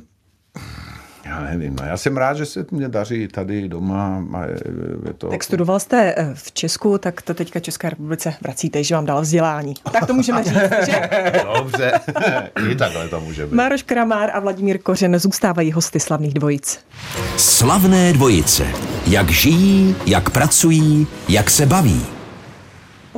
já 1.29 1.41
nevím, 1.41 1.75
no 1.79 1.85
já 1.85 1.97
jsem 1.97 2.17
rád, 2.17 2.37
že 2.37 2.45
se 2.45 2.65
mě 2.71 2.89
daří 2.89 3.27
tady 3.27 3.67
doma. 3.67 4.23
Je 5.05 5.13
to... 5.13 5.27
Tak 5.27 5.43
studoval 5.43 5.79
jste 5.79 6.13
eh, 6.17 6.31
v 6.33 6.51
Česku, 6.51 6.97
tak 6.97 7.21
to 7.21 7.33
teďka 7.33 7.59
České 7.59 7.89
republice 7.89 8.33
vracíte, 8.41 8.83
že 8.83 8.95
vám 8.95 9.05
dal 9.05 9.21
vzdělání. 9.21 9.73
Tak 9.91 10.05
to 10.05 10.13
můžeme 10.13 10.43
říct, 10.43 10.53
že? 10.85 11.09
Dobře, 11.57 11.91
i 12.71 12.75
takhle 12.75 13.07
to 13.07 13.21
může 13.21 13.45
být. 13.45 13.55
Mároš 13.55 13.83
Kramár 13.83 14.29
a 14.33 14.39
Vladimír 14.39 14.77
Kořen 14.77 15.19
zůstávají 15.19 15.71
hosty 15.71 15.99
slavných 15.99 16.33
dvojic. 16.33 16.79
Slavné 17.37 18.13
dvojice. 18.13 18.67
Jak 19.07 19.29
žijí, 19.29 19.95
jak 20.05 20.29
pracují, 20.29 21.07
jak 21.29 21.49
se 21.49 21.65
baví. 21.65 22.18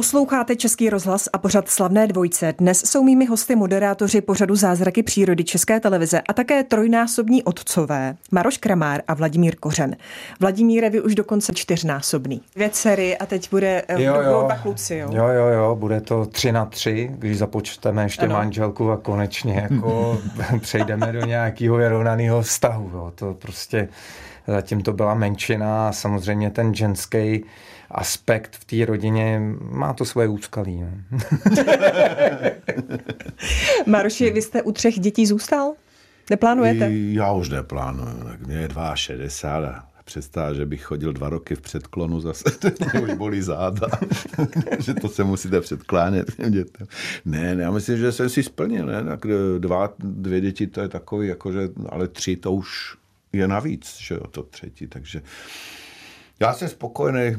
Posloucháte 0.02 0.56
Český 0.56 0.90
rozhlas 0.90 1.30
a 1.34 1.38
pořad 1.38 1.70
Slavné 1.70 2.08
dvojce. 2.08 2.54
Dnes 2.58 2.82
jsou 2.86 3.04
mými 3.04 3.26
hosty 3.26 3.56
moderátoři 3.56 4.22
pořadu 4.22 4.56
Zázraky 4.56 5.04
přírody 5.04 5.44
České 5.44 5.80
televize 5.80 6.22
a 6.30 6.34
také 6.34 6.64
trojnásobní 6.64 7.44
otcové 7.44 8.16
Maroš 8.32 8.58
Kramár 8.58 9.02
a 9.08 9.14
Vladimír 9.14 9.56
Kořen. 9.56 9.96
Vladimíre, 10.40 10.90
vy 10.90 11.02
už 11.02 11.16
dokonce 11.16 11.54
čtyřnásobný. 11.56 12.42
Dvě 12.56 12.70
dcery 12.70 13.18
a 13.18 13.26
teď 13.26 13.52
bude 13.52 13.84
eh, 13.88 14.04
jo, 14.04 14.22
jo. 14.22 14.50
kluci, 14.62 14.96
jo? 14.96 15.10
Jo, 15.14 15.28
jo, 15.28 15.48
jo, 15.48 15.76
bude 15.76 16.02
to 16.02 16.26
tři 16.26 16.52
na 16.52 16.66
tři, 16.66 17.12
když 17.14 17.38
započteme 17.38 18.04
ještě 18.04 18.26
ano. 18.26 18.36
manželku 18.36 18.92
a 18.92 18.98
konečně 18.98 19.54
jako 19.72 20.22
přejdeme 20.60 21.12
do 21.12 21.26
nějakého 21.26 21.76
vyrovnaného 21.76 22.42
vztahu. 22.42 22.90
Jo. 22.94 23.12
To 23.16 23.34
prostě 23.34 23.88
zatím 24.48 24.84
to 24.84 24.94
byla 24.94 25.14
menšina 25.14 25.90
a 25.90 25.92
samozřejmě 25.92 26.50
ten 26.50 26.76
ženský 26.76 27.44
aspekt 27.92 28.56
v 28.56 28.66
té 28.66 28.86
rodině 28.86 29.42
má 29.62 29.94
to 29.94 30.06
svoje 30.06 30.28
úskalí. 30.28 30.82
No. 30.82 30.90
Maroši, 33.86 34.32
vy 34.32 34.42
jste 34.42 34.62
u 34.62 34.72
třech 34.72 35.00
dětí 35.00 35.26
zůstal? 35.26 35.74
Neplánujete? 36.30 36.90
Já 36.92 37.34
už 37.34 37.50
neplánuju. 37.50 38.24
Tak 38.24 38.48
mě 38.48 38.56
je 38.56 38.70
62 38.96 39.92
a 40.02 40.04
představ, 40.04 40.56
že 40.56 40.66
bych 40.66 40.84
chodil 40.84 41.14
dva 41.14 41.30
roky 41.30 41.56
v 41.56 41.62
předklonu 41.62 42.20
zase, 42.20 42.44
mě 42.94 43.02
už 43.02 43.14
bolí 43.14 43.42
záda, 43.42 43.88
že 44.80 44.94
to 44.94 45.10
se 45.10 45.24
musíte 45.24 45.62
předklánět 45.62 46.36
těm 46.36 46.52
dětem. 46.52 46.88
Ne, 47.26 47.56
ne, 47.56 47.64
já 47.64 47.72
myslím, 47.72 47.98
že 47.98 48.12
jsem 48.12 48.30
si 48.30 48.44
splnil, 48.44 48.86
ne? 48.86 49.04
Tak 49.04 49.20
dva, 49.60 49.94
dvě 50.00 50.42
děti 50.42 50.68
to 50.68 50.82
je 50.82 50.88
takový, 50.88 51.28
jakože, 51.28 51.70
ale 51.90 52.08
tři 52.08 52.36
to 52.36 52.52
už 52.52 52.98
je 53.34 53.48
navíc, 53.48 53.98
že 54.00 54.16
jo, 54.16 54.28
to 54.28 54.44
třetí, 54.44 54.88
takže 54.88 55.22
já 56.40 56.54
jsem 56.54 56.70
spokojený, 56.70 57.36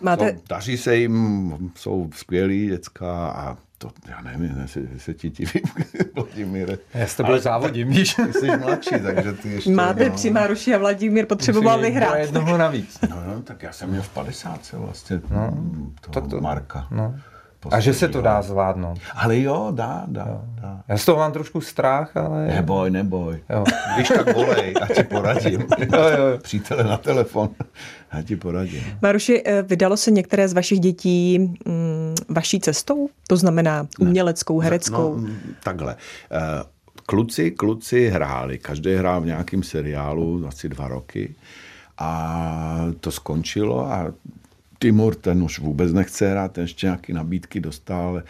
Máte... 0.00 0.32
To, 0.32 0.40
daří 0.48 0.76
se 0.76 0.96
jim, 0.96 1.72
jsou 1.74 2.10
skvělí 2.14 2.68
děcka 2.68 3.28
a 3.28 3.56
to, 3.78 3.90
já 4.08 4.20
nevím, 4.20 4.58
jestli 4.62 4.88
se 4.98 5.14
ti 5.14 5.30
divím, 5.30 5.62
Vladimíre. 6.14 6.78
Já 6.94 7.06
s 7.06 7.14
tebou 7.14 7.38
závodím, 7.38 7.88
víš. 7.88 8.14
Ty 8.14 8.32
jsi 8.32 8.46
mladší, 8.56 8.90
takže 9.02 9.32
ty 9.32 9.48
ještě... 9.48 9.70
Máte 9.70 10.08
no, 10.08 10.14
při 10.14 10.30
Maruši 10.30 10.74
a 10.74 10.78
Vladimír 10.78 11.26
potřeboval 11.26 11.80
vyhrát. 11.80 12.18
jednoho 12.18 12.58
navíc. 12.58 12.98
No, 13.10 13.16
no, 13.26 13.42
tak 13.42 13.62
já 13.62 13.72
jsem 13.72 13.90
měl 13.90 14.02
v 14.02 14.08
50 14.08 14.72
vlastně 14.72 15.20
no, 15.30 15.50
toho 16.00 16.12
tak 16.12 16.30
to, 16.30 16.40
Marka. 16.40 16.86
No. 16.90 17.14
A 17.70 17.80
že 17.80 17.94
se 17.94 18.08
to 18.08 18.22
dá 18.22 18.42
zvládnout. 18.42 18.98
Ale 19.14 19.40
jo, 19.40 19.68
dá, 19.70 20.04
dá, 20.06 20.26
jo. 20.28 20.40
dá. 20.62 20.82
Já 20.88 20.98
z 20.98 21.04
toho 21.04 21.18
mám 21.18 21.32
trošku 21.32 21.60
strach, 21.60 22.16
ale... 22.16 22.46
Neboj, 22.46 22.90
neboj. 22.90 23.38
Jo. 23.50 23.64
Když 23.96 24.08
tak 24.08 24.34
volej, 24.34 24.74
a 24.82 24.94
ti 24.94 25.02
poradím. 25.02 25.60
jo, 25.78 26.02
jo. 26.18 26.38
Přítele 26.42 26.84
na 26.84 26.96
telefon, 26.96 27.48
a 28.10 28.22
ti 28.22 28.36
poradím. 28.36 28.82
Maruši, 29.02 29.42
eh, 29.46 29.62
vydalo 29.62 29.96
se 29.96 30.10
některé 30.10 30.48
z 30.48 30.52
vašich 30.52 30.80
dětí 30.80 31.38
mm, 31.38 32.14
vaší 32.28 32.60
cestou? 32.60 33.08
To 33.28 33.36
znamená 33.36 33.86
uměleckou, 33.98 34.58
hereckou? 34.58 35.16
No, 35.16 35.28
takhle. 35.62 35.96
Eh, 36.30 36.64
kluci, 37.06 37.50
kluci 37.50 38.08
hráli. 38.08 38.58
Každý 38.58 38.94
hrál 38.94 39.20
v 39.20 39.26
nějakém 39.26 39.62
seriálu 39.62 40.46
asi 40.48 40.68
dva 40.68 40.88
roky. 40.88 41.34
A 41.98 42.86
to 43.00 43.10
skončilo 43.10 43.86
a 43.86 44.12
Timur 44.78 45.14
ten 45.14 45.42
už 45.42 45.58
vůbec 45.58 45.92
nechce 45.92 46.30
hrát, 46.30 46.52
ten 46.52 46.62
ještě 46.62 46.86
nějaké 46.86 47.14
nabídky 47.14 47.60
dostal, 47.60 48.08
ale 48.08 48.22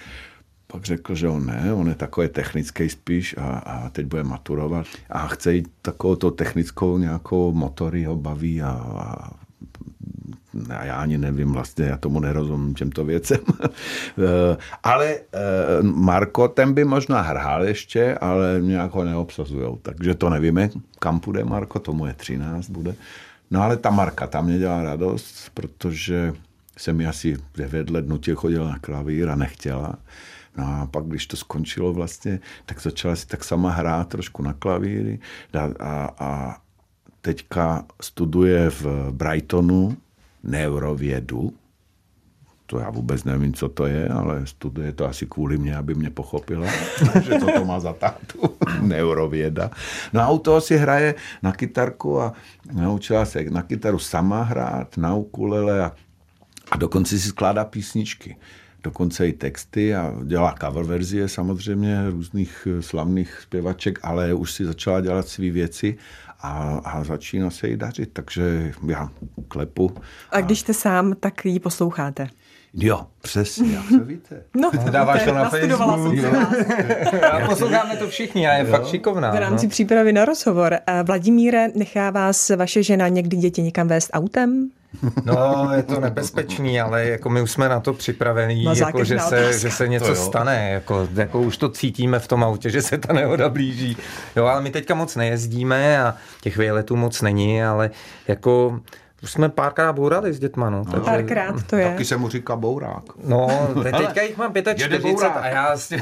pak 0.66 0.84
řekl, 0.84 1.14
že 1.14 1.28
on 1.28 1.46
ne, 1.46 1.72
on 1.72 1.88
je 1.88 1.94
takový 1.94 2.28
technický 2.28 2.88
spíš 2.88 3.34
a, 3.38 3.46
a 3.46 3.88
teď 3.88 4.06
bude 4.06 4.22
maturovat 4.22 4.86
a 5.10 5.26
chce 5.26 5.54
jít 5.54 5.68
takovou 5.82 6.16
to 6.16 6.30
technickou 6.30 6.98
nějakou 6.98 7.52
motory 7.52 8.04
ho 8.04 8.16
baví 8.16 8.62
a, 8.62 8.70
a 8.70 9.30
a 10.70 10.84
já 10.84 10.94
ani 10.94 11.18
nevím 11.18 11.52
vlastně, 11.52 11.84
já 11.84 11.96
tomu 11.96 12.20
nerozumím 12.20 12.74
těmto 12.74 13.04
věcem. 13.04 13.38
Eh, 14.18 14.56
ale 14.82 15.14
eh, 15.14 15.82
Marko, 15.82 16.48
ten 16.48 16.74
by 16.74 16.84
možná 16.84 17.20
hrál 17.20 17.64
ještě, 17.64 18.14
ale 18.14 18.58
nějak 18.60 18.90
ho 18.90 19.04
neobsazujou, 19.04 19.78
takže 19.82 20.14
to 20.14 20.30
nevíme, 20.30 20.70
kam 20.98 21.20
půjde 21.20 21.44
Marko, 21.44 21.78
tomu 21.78 22.06
je 22.06 22.14
13 22.14 22.70
bude. 22.70 22.94
No 23.50 23.62
ale 23.62 23.76
ta 23.76 23.90
Marka, 23.90 24.26
ta 24.26 24.40
mě 24.40 24.58
dělá 24.58 24.82
radost, 24.82 25.50
protože 25.54 26.32
jsem 26.78 26.96
mi 26.96 27.06
asi 27.06 27.36
9 27.56 27.90
let 27.90 28.08
nutě 28.08 28.34
chodila 28.34 28.68
na 28.68 28.78
klavír 28.78 29.28
a 29.28 29.36
nechtěla. 29.36 29.94
No 30.56 30.64
a 30.64 30.86
pak, 30.86 31.04
když 31.04 31.26
to 31.26 31.36
skončilo 31.36 31.92
vlastně, 31.92 32.40
tak 32.66 32.82
začala 32.82 33.16
si 33.16 33.26
tak 33.26 33.44
sama 33.44 33.70
hrát 33.70 34.08
trošku 34.08 34.42
na 34.42 34.52
klavíry 34.52 35.18
a, 35.52 35.70
a, 35.80 36.14
a 36.18 36.56
teďka 37.20 37.84
studuje 38.00 38.70
v 38.70 38.86
Brightonu 39.10 39.96
neurovědu, 40.42 41.52
to 42.66 42.78
já 42.78 42.90
vůbec 42.90 43.24
nevím, 43.24 43.54
co 43.54 43.68
to 43.68 43.86
je, 43.86 44.08
ale 44.08 44.46
studuje 44.46 44.92
to 44.92 45.08
asi 45.08 45.26
kvůli 45.26 45.58
mě, 45.58 45.76
aby 45.76 45.94
mě 45.94 46.10
pochopila, 46.10 46.66
že 47.22 47.30
to, 47.38 47.46
to 47.52 47.64
má 47.64 47.80
za 47.80 47.92
tátu, 47.92 48.56
neurověda. 48.80 49.70
No 50.12 50.20
a 50.20 50.30
u 50.30 50.38
toho 50.38 50.60
si 50.60 50.76
hraje 50.76 51.14
na 51.42 51.52
kytarku 51.52 52.20
a 52.20 52.32
naučila 52.72 53.24
se 53.24 53.44
na 53.50 53.62
kytaru 53.62 53.98
sama 53.98 54.42
hrát, 54.42 54.96
na 54.96 55.14
ukulele 55.14 55.84
a, 55.84 55.92
a 56.70 56.76
dokonce 56.76 57.18
si 57.18 57.28
skládá 57.28 57.64
písničky 57.64 58.36
dokonce 58.86 59.28
i 59.28 59.32
texty 59.32 59.94
a 59.94 60.14
dělá 60.24 60.54
cover 60.60 60.84
verzie 60.84 61.28
samozřejmě 61.28 62.10
různých 62.10 62.68
slavných 62.80 63.38
zpěvaček, 63.42 63.98
ale 64.02 64.34
už 64.34 64.52
si 64.52 64.64
začala 64.64 65.00
dělat 65.00 65.28
své 65.28 65.50
věci 65.50 65.98
a, 66.40 66.80
a 66.84 67.04
začíná 67.04 67.50
se 67.50 67.68
jí 67.68 67.76
dařit, 67.76 68.10
takže 68.12 68.72
já 68.86 69.10
klepu. 69.48 69.96
A 70.30 70.40
když 70.40 70.60
jste 70.60 70.74
sám, 70.74 71.14
tak 71.20 71.44
ji 71.44 71.60
posloucháte? 71.60 72.28
Jo, 72.78 73.06
přesně, 73.22 73.74
jak 73.74 73.84
to 73.88 74.04
víte. 74.04 74.42
No, 74.54 74.70
to 74.70 74.90
dáváš 74.90 75.24
to 75.24 75.34
na 75.34 75.50
Facebook. 75.50 76.14
Já 77.22 77.46
posloucháme 77.48 77.96
to 77.96 78.08
všichni 78.08 78.48
a 78.48 78.52
je 78.52 78.64
jo. 78.64 78.70
fakt 78.70 78.86
šikovná. 78.86 79.32
V 79.32 79.38
rámci 79.38 79.66
no. 79.66 79.70
přípravy 79.70 80.12
na 80.12 80.24
rozhovor. 80.24 80.78
Vladimíre, 81.04 81.68
nechá 81.74 82.10
vás 82.10 82.50
vaše 82.50 82.82
žena 82.82 83.08
někdy 83.08 83.36
děti 83.36 83.62
někam 83.62 83.88
vést 83.88 84.10
autem? 84.12 84.70
No, 85.24 85.68
je 85.76 85.82
to 85.82 86.00
nebezpečný, 86.00 86.80
ale 86.80 87.06
jako 87.06 87.30
my 87.30 87.42
už 87.42 87.50
jsme 87.50 87.68
na 87.68 87.80
to 87.80 87.92
připravení, 87.92 88.64
no, 88.64 88.74
jako, 88.74 89.04
že, 89.04 89.18
se, 89.18 89.58
že 89.58 89.70
se 89.70 89.88
něco 89.88 90.14
stane. 90.14 90.70
Jako, 90.70 91.08
jako 91.14 91.40
už 91.40 91.56
to 91.56 91.68
cítíme 91.68 92.18
v 92.18 92.28
tom 92.28 92.44
autě, 92.44 92.70
že 92.70 92.82
se 92.82 92.98
ta 92.98 93.12
nehoda 93.12 93.48
blíží. 93.48 93.96
Jo, 94.36 94.44
ale 94.44 94.62
my 94.62 94.70
teďka 94.70 94.94
moc 94.94 95.16
nejezdíme 95.16 96.02
a 96.02 96.14
těch 96.40 96.56
výletů 96.56 96.96
moc 96.96 97.22
není, 97.22 97.64
ale 97.64 97.90
jako 98.28 98.80
už 99.26 99.32
jsme 99.32 99.48
párkrát 99.48 99.92
bourali 99.92 100.32
s 100.32 100.38
dětma, 100.38 100.70
no. 100.70 100.84
Takže... 100.84 101.00
Párkrát 101.00 101.54
to 101.66 101.76
je. 101.76 101.90
Taky 101.90 102.04
se 102.04 102.16
mu 102.16 102.28
říká 102.28 102.56
bourák. 102.56 103.02
No, 103.24 103.68
teďka 103.82 104.22
jich 104.22 104.36
mám 104.36 104.52
45 104.76 105.16
a 105.22 105.46
já 105.46 105.76
s, 105.76 105.88
tě... 105.88 106.00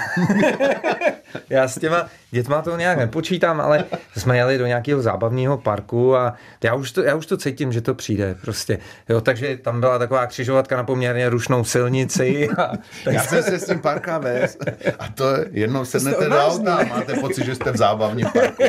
já 1.51 1.69
s 1.69 1.79
těma 1.79 2.07
dětma 2.31 2.63
to 2.63 2.77
nějak 2.77 2.99
nepočítám, 2.99 3.61
ale 3.61 3.85
jsme 4.17 4.37
jeli 4.37 4.59
do 4.59 4.67
nějakého 4.67 5.03
zábavního 5.03 5.59
parku 5.59 6.17
a 6.17 6.35
já 6.65 6.75
už, 6.75 6.93
to, 6.93 7.03
já 7.03 7.15
už 7.15 7.27
to 7.27 7.37
cítím, 7.37 7.73
že 7.73 7.81
to 7.81 7.95
přijde 7.95 8.35
prostě. 8.41 8.79
Jo, 9.09 9.21
takže 9.21 9.57
tam 9.57 9.81
byla 9.81 9.99
taková 9.99 10.27
křižovatka 10.27 10.77
na 10.77 10.85
poměrně 10.85 11.29
rušnou 11.29 11.65
silnici. 11.65 12.49
A, 12.59 12.73
tak 13.05 13.15
já 13.15 13.23
jsem 13.23 13.43
se 13.43 13.59
s 13.59 13.67
tím 13.67 13.81
parka 13.81 14.19
vez 14.19 14.59
a 14.99 15.09
to 15.09 15.25
jednou 15.51 15.85
sednete 15.85 16.29
do 16.29 16.37
auta 16.37 16.75
a 16.75 16.85
máte 16.85 17.15
pocit, 17.15 17.45
že 17.45 17.55
jste 17.55 17.71
v 17.73 17.77
zábavním 17.77 18.27
parku. 18.33 18.63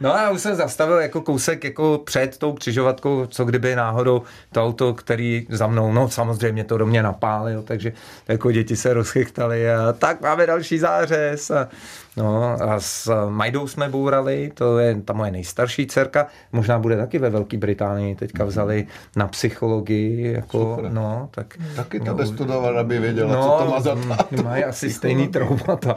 no 0.00 0.14
a 0.14 0.22
já 0.22 0.30
už 0.30 0.40
jsem 0.40 0.54
zastavil 0.54 0.98
jako 0.98 1.20
kousek 1.20 1.64
jako 1.64 2.00
před 2.04 2.38
tou 2.38 2.52
křižovatkou, 2.52 3.13
co 3.30 3.44
kdyby 3.44 3.76
náhodou 3.76 4.22
to 4.52 4.64
auto, 4.64 4.94
který 4.94 5.46
za 5.50 5.66
mnou, 5.66 5.92
no 5.92 6.08
samozřejmě 6.08 6.64
to 6.64 6.78
do 6.78 6.86
mě 6.86 7.02
napálil, 7.02 7.62
takže 7.62 7.92
jako 8.28 8.52
děti 8.52 8.76
se 8.76 8.94
rozchychtali 8.94 9.70
a 9.70 9.92
tak 9.92 10.20
máme 10.20 10.46
další 10.46 10.78
zářez 10.78 11.50
a 11.50 11.68
No 12.16 12.56
a 12.62 12.80
s 12.80 13.26
Majdou 13.28 13.66
jsme 13.66 13.88
bourali, 13.88 14.52
to 14.54 14.78
je 14.78 15.02
ta 15.04 15.12
moje 15.12 15.30
nejstarší 15.30 15.86
dcerka, 15.86 16.26
možná 16.52 16.78
bude 16.78 16.96
taky 16.96 17.18
ve 17.18 17.30
Velké 17.30 17.58
Británii, 17.58 18.14
teďka 18.14 18.44
vzali 18.44 18.86
na 19.16 19.28
psychologii, 19.28 20.32
jako, 20.32 20.74
Super. 20.76 20.92
no, 20.92 21.28
tak... 21.30 21.58
Taky 21.76 22.00
to 22.00 22.14
no, 22.14 22.26
studovat, 22.26 22.76
aby 22.76 22.98
věděla, 22.98 23.32
no, 23.32 23.42
co 23.42 23.64
to 23.64 23.70
má 23.70 23.80
za 23.80 23.94
tátu. 23.94 24.42
Mají 24.42 24.64
asi 24.64 24.90
stejný 24.90 25.28
traumata. 25.28 25.94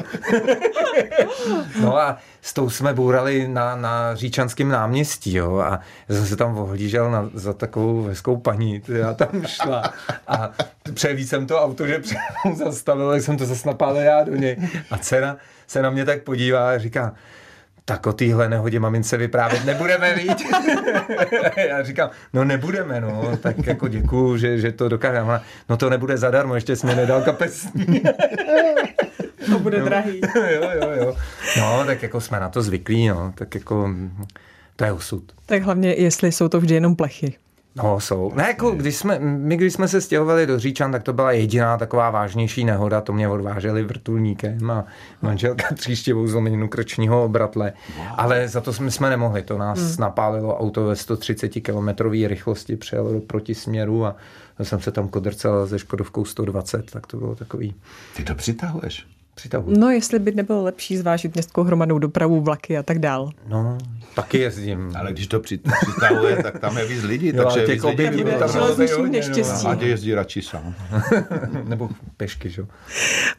no 1.81 1.97
a 1.97 2.17
s 2.41 2.53
tou 2.53 2.69
jsme 2.69 2.93
bourali 2.93 3.47
na, 3.47 3.75
na 3.75 4.15
Říčanském 4.15 4.69
náměstí, 4.69 5.33
jo, 5.35 5.57
a 5.57 5.79
jsem 6.09 6.25
se 6.25 6.35
tam 6.35 6.57
ohlížel 6.57 7.11
na, 7.11 7.29
za 7.33 7.53
takovou 7.53 8.03
hezkou 8.03 8.37
paní, 8.37 8.81
která 8.81 9.13
tam 9.13 9.43
šla 9.45 9.93
a 10.27 10.51
převíc 10.93 11.29
jsem 11.29 11.47
to 11.47 11.61
auto, 11.61 11.87
že 11.87 12.01
zastavil, 12.55 13.13
jsem 13.13 13.37
to 13.37 13.45
zase 13.45 13.67
napálil 13.67 14.01
já 14.01 14.23
do 14.23 14.35
něj 14.35 14.57
a 14.91 14.97
dcera 14.97 15.37
se 15.67 15.81
na 15.81 15.89
mě 15.89 16.05
tak 16.05 16.23
podívá 16.23 16.71
a 16.71 16.77
říká, 16.77 17.13
tak 17.85 18.07
o 18.07 18.13
téhle 18.13 18.49
nehodě 18.49 18.79
mamince 18.79 19.17
vyprávět 19.17 19.65
nebudeme, 19.65 20.15
víc. 20.15 20.43
Já 21.57 21.83
říkám, 21.83 22.09
no 22.33 22.43
nebudeme, 22.43 23.01
no, 23.01 23.37
tak 23.37 23.67
jako 23.67 23.87
děkuju, 23.87 24.37
že, 24.37 24.57
že 24.57 24.71
to 24.71 24.89
dokážeme. 24.89 25.41
No 25.69 25.77
to 25.77 25.89
nebude 25.89 26.17
zadarmo, 26.17 26.55
ještě 26.55 26.75
jsi 26.75 26.87
mi 26.87 26.95
nedal 26.95 27.21
kapesní. 27.21 28.03
to 29.51 29.59
bude 29.59 29.79
no, 29.79 29.85
drahý. 29.85 30.21
jo, 30.35 30.69
jo, 30.81 30.91
jo. 30.91 31.15
No, 31.57 31.83
tak 31.85 32.03
jako 32.03 32.21
jsme 32.21 32.39
na 32.39 32.49
to 32.49 32.61
zvyklí, 32.61 33.07
no, 33.07 33.33
tak 33.35 33.55
jako 33.55 33.89
to 34.75 34.85
je 34.85 34.91
osud. 34.91 35.23
Tak 35.45 35.63
hlavně, 35.63 35.93
jestli 35.93 36.31
jsou 36.31 36.47
to 36.47 36.59
vždy 36.59 36.73
jenom 36.75 36.95
plechy. 36.95 37.35
No, 37.83 37.99
jsou. 37.99 38.31
Ne, 38.35 38.43
jako, 38.47 38.71
když 38.71 38.95
jsme, 38.95 39.19
my 39.19 39.57
když 39.57 39.73
jsme 39.73 39.87
se 39.87 40.01
stěhovali 40.01 40.47
do 40.47 40.59
Říčan, 40.59 40.91
tak 40.91 41.03
to 41.03 41.13
byla 41.13 41.31
jediná 41.31 41.77
taková 41.77 42.09
vážnější 42.09 42.65
nehoda, 42.65 43.01
to 43.01 43.13
mě 43.13 43.29
odváželi 43.29 43.83
vrtulníkem 43.83 44.71
a 44.71 44.85
manželka 45.21 45.63
tříštěvou 45.75 46.27
zlomeninu 46.27 46.67
krčního 46.67 47.23
obratle. 47.23 47.73
Ale 48.15 48.47
za 48.47 48.61
to 48.61 48.73
jsme, 48.73 48.91
jsme 48.91 49.09
nemohli, 49.09 49.41
to 49.41 49.57
nás 49.57 49.79
hmm. 49.79 49.95
napálilo 49.99 50.59
auto 50.59 50.85
ve 50.85 50.95
130 50.95 51.49
km 51.49 51.87
rychlosti, 52.27 52.75
přijelo 52.75 53.13
do 53.13 53.19
protisměru 53.19 54.05
a 54.05 54.15
já 54.59 54.65
jsem 54.65 54.79
se 54.79 54.91
tam 54.91 55.07
kodrcel 55.07 55.67
se 55.67 55.79
Škodovkou 55.79 56.25
120, 56.25 56.91
tak 56.91 57.07
to 57.07 57.17
bylo 57.17 57.35
takový. 57.35 57.75
Ty 58.15 58.23
to 58.23 58.35
přitahuješ? 58.35 59.16
Přitahuji. 59.37 59.77
No, 59.79 59.89
jestli 59.89 60.19
by 60.19 60.31
nebylo 60.31 60.63
lepší 60.63 60.97
zvážit 60.97 61.33
městskou 61.33 61.63
hromadnou 61.63 61.99
dopravu, 61.99 62.41
vlaky 62.41 62.77
a 62.77 62.83
tak 62.83 62.99
dál. 62.99 63.29
No, 63.47 63.77
taky 64.15 64.37
jezdím. 64.37 64.91
Ale 64.95 65.11
když 65.11 65.27
to 65.27 65.39
přitahuje, 65.39 66.43
tak 66.43 66.59
tam 66.59 66.77
je 66.77 66.85
víc 66.85 67.03
lidí, 67.03 67.27
jo, 67.35 67.43
takže 67.43 67.65
těch 67.65 67.83
objeví 67.83 68.23
tam 68.39 68.51
železniční 68.51 69.09
neštěstí. 69.09 69.67
A 69.67 69.77
jezdí 69.83 70.13
radši 70.13 70.41
sám. 70.41 70.75
Nebo 71.63 71.89
pešky, 72.17 72.49
že? 72.49 72.65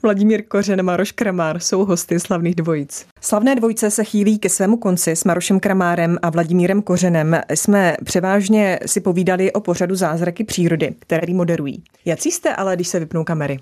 Vladimír 0.02 0.42
Kořen 0.42 0.80
a 0.80 0.82
Maroš 0.82 1.12
Kramár 1.12 1.61
jsou 1.61 1.84
hosty 1.84 2.20
slavných 2.20 2.54
dvojic. 2.54 3.06
Slavné 3.20 3.54
dvojice 3.54 3.90
se 3.90 4.04
chýlí 4.04 4.38
ke 4.38 4.48
svému 4.48 4.76
konci 4.76 5.11
s 5.11 5.24
Marošem 5.24 5.61
Kramárem 5.61 6.18
a 6.22 6.30
Vladimírem 6.30 6.82
Kořenem. 6.82 7.40
Jsme 7.50 7.96
převážně 8.04 8.78
si 8.87 9.00
povídali 9.00 9.52
o 9.52 9.61
pořadu 9.61 9.94
Zázraky 9.94 10.44
přírody, 10.44 10.94
který 10.98 11.34
moderují. 11.34 11.82
Jaký 12.04 12.30
jste 12.30 12.54
ale, 12.54 12.76
když 12.76 12.88
se 12.88 13.00
vypnou 13.00 13.24
kamery? 13.24 13.58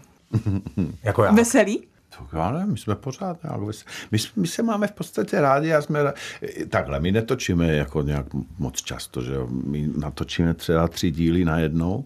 jako 1.03 1.25
já. 1.25 1.33
Veselý? 1.33 1.87
To 2.19 2.53
nevím, 2.53 2.67
my 2.67 2.79
jsme 2.79 2.95
pořád 2.95 3.45
nějak, 3.45 3.85
my, 4.11 4.19
my 4.37 4.47
se 4.47 4.63
máme 4.63 4.87
v 4.87 4.93
podstatě 4.93 5.41
rádi 5.41 5.75
a 5.75 5.83
jsme, 5.83 6.01
takhle, 6.69 7.01
my 7.01 7.13
netočíme 7.13 7.67
jako 7.67 8.03
nějak 8.03 8.27
moc 8.59 8.83
často, 8.83 9.23
že 9.23 9.35
my 9.65 9.89
natočíme 9.97 10.55
třeba 10.55 10.89
tři 10.89 11.11
díly 11.11 11.45
najednou 11.45 12.05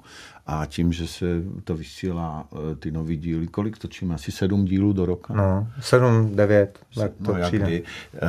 a 0.52 0.66
tím, 0.66 0.92
že 0.92 1.06
se 1.06 1.42
to 1.64 1.74
vysílá 1.74 2.48
eh, 2.52 2.74
ty 2.74 2.90
nový 2.90 3.16
díly, 3.16 3.46
kolik 3.46 3.78
točíme? 3.78 4.14
Asi 4.14 4.32
sedm 4.32 4.64
dílů 4.64 4.92
do 4.92 5.06
roka? 5.06 5.34
No, 5.34 5.66
sedm, 5.80 6.36
devět. 6.36 6.78
Tak 6.94 7.12
to 7.24 7.32
no, 7.32 7.38
jak 7.38 7.52
kdy. 7.52 7.82
Eh, 8.14 8.20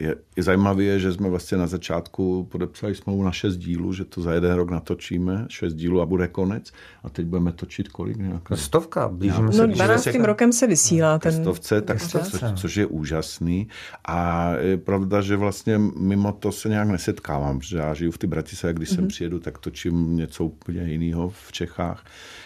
je, 0.00 0.16
je 0.36 0.42
zajímavé, 0.42 0.98
že 0.98 1.12
jsme 1.12 1.28
vlastně 1.28 1.58
na 1.58 1.66
začátku 1.66 2.48
podepsali 2.50 2.94
smlouvu 2.94 3.22
na 3.22 3.32
šest 3.32 3.56
dílů, 3.56 3.92
že 3.92 4.04
to 4.04 4.22
za 4.22 4.32
jeden 4.32 4.54
rok 4.54 4.70
natočíme, 4.70 5.46
šest 5.48 5.74
dílů 5.74 6.00
a 6.00 6.06
bude 6.06 6.28
konec. 6.28 6.72
A 7.04 7.08
teď 7.08 7.26
budeme 7.26 7.52
točit 7.52 7.88
kolik? 7.88 8.16
Nějaká? 8.16 8.56
Stovka, 8.56 9.08
blížíme 9.08 9.52
se. 9.52 9.66
No, 9.66 9.74
12. 9.74 10.08
rokem 10.22 10.52
se 10.52 10.66
vysílá 10.66 11.18
ten 11.18 11.32
stovce, 11.32 11.80
tak 11.80 11.98
to, 12.12 12.18
co, 12.18 12.38
což 12.56 12.76
je 12.76 12.86
úžasný. 12.86 13.68
A 14.04 14.50
je 14.56 14.76
pravda, 14.76 15.20
že 15.20 15.36
vlastně 15.36 15.78
mimo 15.96 16.32
to 16.32 16.52
se 16.52 16.68
nějak 16.68 16.88
nesetkávám, 16.88 17.58
protože 17.58 17.78
já 17.78 17.94
žiju 17.94 18.10
v 18.10 18.18
ty 18.18 18.26
Bratislavě, 18.26 18.74
když 18.74 18.90
mm-hmm. 18.90 18.94
sem 18.94 19.08
přijedu, 19.08 19.38
tak 19.38 19.58
točím 19.58 20.16
něco 20.16 20.44
úplně 20.44 20.82
jiného 20.82 21.23
v 21.28 21.52
Čechách. 21.52 22.04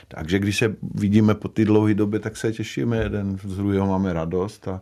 Takže 0.08 0.38
když 0.38 0.58
se 0.58 0.76
vidíme 0.94 1.34
po 1.34 1.48
té 1.48 1.64
dlouhé 1.64 1.94
době, 1.94 2.20
tak 2.20 2.36
se 2.36 2.52
těšíme, 2.52 2.96
jeden 2.96 3.38
z 3.44 3.56
druhého 3.56 3.86
máme 3.86 4.12
radost 4.12 4.68
a 4.68 4.80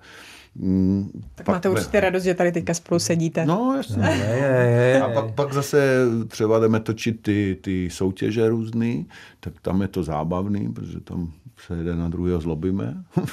Mm, 0.59 1.11
tak 1.35 1.47
pak 1.47 1.55
máte 1.55 1.69
určitě 1.69 2.01
radost, 2.01 2.23
že 2.23 2.35
tady 2.35 2.53
teďka 2.53 2.75
spolu 2.75 2.99
sedíte. 2.99 3.47
No, 3.47 3.75
jasně. 3.77 4.03
No, 4.03 4.09
je, 4.09 4.17
je, 4.17 4.91
je. 4.95 5.03
A 5.03 5.09
pak, 5.09 5.35
pak 5.35 5.53
zase 5.53 6.07
třeba 6.29 6.59
jdeme 6.59 6.81
točit 6.81 7.23
ty, 7.23 7.59
ty 7.61 7.91
soutěže 7.91 8.49
různý, 8.49 9.07
tak 9.41 9.61
tam 9.63 9.83
je 9.83 9.89
to 9.89 10.03
zábavný, 10.03 10.73
protože 10.73 11.01
tam 11.01 11.33
se 11.59 11.75
jeden 11.75 11.99
na 11.99 12.09
druhého 12.09 12.41
zlobíme. 12.41 12.95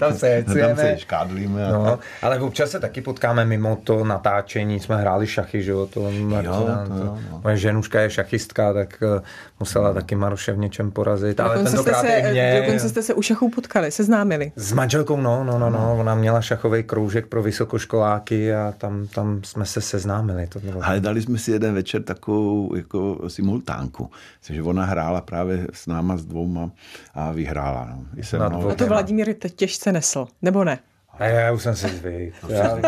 tam 0.00 0.14
se 0.14 0.28
hecujeme. 0.28 0.68
Tam 0.68 0.76
se 0.76 0.98
škádlíme. 0.98 1.68
No, 1.72 1.98
ale 2.22 2.40
občas 2.40 2.70
se 2.70 2.80
taky 2.80 3.00
potkáme 3.00 3.44
mimo 3.44 3.76
to 3.84 4.04
natáčení, 4.04 4.80
jsme 4.80 4.96
hráli 4.96 5.26
šachy, 5.26 5.62
že 5.62 5.70
jo, 5.70 5.86
to, 5.86 6.02
Martina, 6.02 6.42
jo, 6.42 6.68
to, 6.88 6.94
to, 6.94 7.04
no. 7.04 7.40
moje 7.44 7.56
ženuška 7.56 8.00
je 8.00 8.10
šachistka, 8.10 8.72
tak 8.72 9.02
uh, 9.16 9.22
musela 9.60 9.88
no. 9.88 9.94
taky 9.94 10.14
Maroše 10.14 10.52
v 10.52 10.58
něčem 10.58 10.90
porazit, 10.90 11.40
ale 11.40 11.62
tentokrát 11.64 12.00
se, 12.00 12.08
i 12.08 12.30
mě. 12.30 12.60
Dokonce 12.60 12.88
jste 12.88 13.02
se 13.02 13.14
u 13.14 13.22
šachů 13.22 13.50
potkali, 13.50 13.90
seznámili. 13.90 14.52
S 14.56 14.72
manželkou, 14.72 15.20
no, 15.20 15.44
no, 15.44 15.58
no, 15.58 15.70
no, 15.70 15.96
ona 16.00 16.14
měla 16.14 16.40
šachový 16.40 16.82
kroužek 16.82 17.26
pro 17.26 17.42
vysokoškoláky 17.42 18.54
a 18.54 18.74
tam, 18.78 19.06
tam 19.06 19.40
jsme 19.44 19.66
se 19.66 19.80
seznámili. 19.80 20.46
To 20.46 20.60
bylo 20.60 20.84
ale 20.84 21.00
dali 21.00 21.22
jsme 21.22 21.38
si 21.38 21.50
jeden 21.50 21.74
večer 21.74 22.02
takovou 22.02 22.76
jako 22.76 23.18
simultánku, 23.28 24.10
že 24.50 24.62
ona 24.62 24.84
hrála 24.84 25.20
právě 25.20 25.66
s 25.72 25.86
náma 25.86 26.16
s 26.16 26.24
dvouma 26.38 26.70
a 27.14 27.32
vyhrála. 27.32 27.88
No. 27.90 28.22
Jsem 28.22 28.42
a 28.42 28.74
to 28.74 28.86
Vladimír 28.86 29.34
teď 29.34 29.54
těžce 29.54 29.92
nesl, 29.92 30.26
nebo 30.42 30.64
ne? 30.64 30.78
A 31.18 31.24
já 31.24 31.52
už 31.52 31.62
jsem 31.62 31.76
si 31.76 31.88
zvyk. 31.88 32.34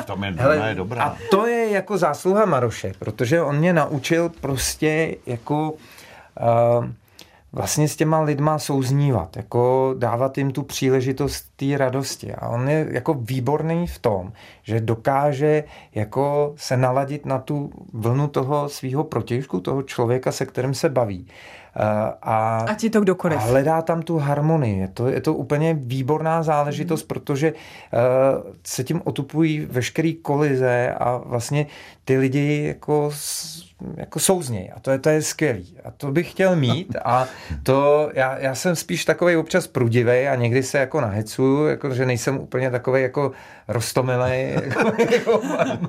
V 0.00 0.04
tom 0.04 0.24
je, 0.24 0.34
Hele, 0.36 0.68
je 0.68 0.74
dobrá. 0.74 1.04
A 1.04 1.16
to 1.30 1.46
je 1.46 1.70
jako 1.70 1.98
zásluha 1.98 2.44
Maroše, 2.44 2.92
protože 2.98 3.42
on 3.42 3.56
mě 3.56 3.72
naučil 3.72 4.28
prostě 4.40 5.16
jako 5.26 5.70
uh, 5.70 6.86
vlastně 7.52 7.88
s 7.88 7.96
těma 7.96 8.20
lidma 8.20 8.58
souznívat, 8.58 9.36
jako 9.36 9.94
dávat 9.98 10.38
jim 10.38 10.50
tu 10.50 10.62
příležitost 10.62 11.49
té 11.60 11.78
radosti. 11.78 12.34
A 12.34 12.48
on 12.48 12.68
je 12.68 12.86
jako 12.90 13.14
výborný 13.14 13.86
v 13.86 13.98
tom, 13.98 14.32
že 14.62 14.80
dokáže 14.80 15.64
jako 15.94 16.52
se 16.56 16.76
naladit 16.76 17.26
na 17.26 17.38
tu 17.38 17.72
vlnu 17.92 18.28
toho 18.28 18.68
svého 18.68 19.04
protějšku, 19.04 19.60
toho 19.60 19.82
člověka, 19.82 20.32
se 20.32 20.46
kterým 20.46 20.74
se 20.74 20.88
baví. 20.88 21.26
Eh, 21.76 22.12
a, 22.22 22.66
a 22.68 22.74
ti 22.74 22.90
to 22.90 23.00
kdokoliv. 23.00 23.38
A 23.38 23.40
hledá 23.40 23.82
tam 23.82 24.02
tu 24.02 24.18
harmonii. 24.18 24.78
Je 24.78 24.88
to, 24.88 25.08
je 25.08 25.20
to 25.20 25.34
úplně 25.34 25.74
výborná 25.74 26.42
záležitost, 26.42 27.02
mm. 27.02 27.08
protože 27.08 27.52
uh, 27.52 27.58
se 28.64 28.84
tím 28.84 29.00
otupují 29.04 29.66
veškerý 29.70 30.14
kolize 30.14 30.94
a 30.98 31.16
vlastně 31.16 31.66
ty 32.04 32.18
lidi 32.18 32.64
jako 32.66 33.10
jako 33.96 34.18
souzněj 34.18 34.72
a 34.76 34.80
to 34.80 34.90
je, 34.90 34.98
to 34.98 35.08
je 35.08 35.22
skvělý. 35.22 35.76
A 35.84 35.90
to 35.90 36.12
bych 36.12 36.30
chtěl 36.30 36.56
mít 36.56 36.96
a 37.04 37.28
to, 37.62 38.10
já, 38.14 38.38
já 38.38 38.54
jsem 38.54 38.76
spíš 38.76 39.04
takový 39.04 39.36
občas 39.36 39.66
prudivý 39.66 40.28
a 40.28 40.34
někdy 40.34 40.62
se 40.62 40.78
jako 40.78 41.00
nahecuju, 41.00 41.49
jako, 41.66 41.94
že 41.94 42.06
nejsem 42.06 42.38
úplně 42.38 42.70
takový 42.70 43.02
jako 43.02 43.32
rostomilej. 43.68 44.58
Jako, 44.70 44.92
jako 45.12 45.40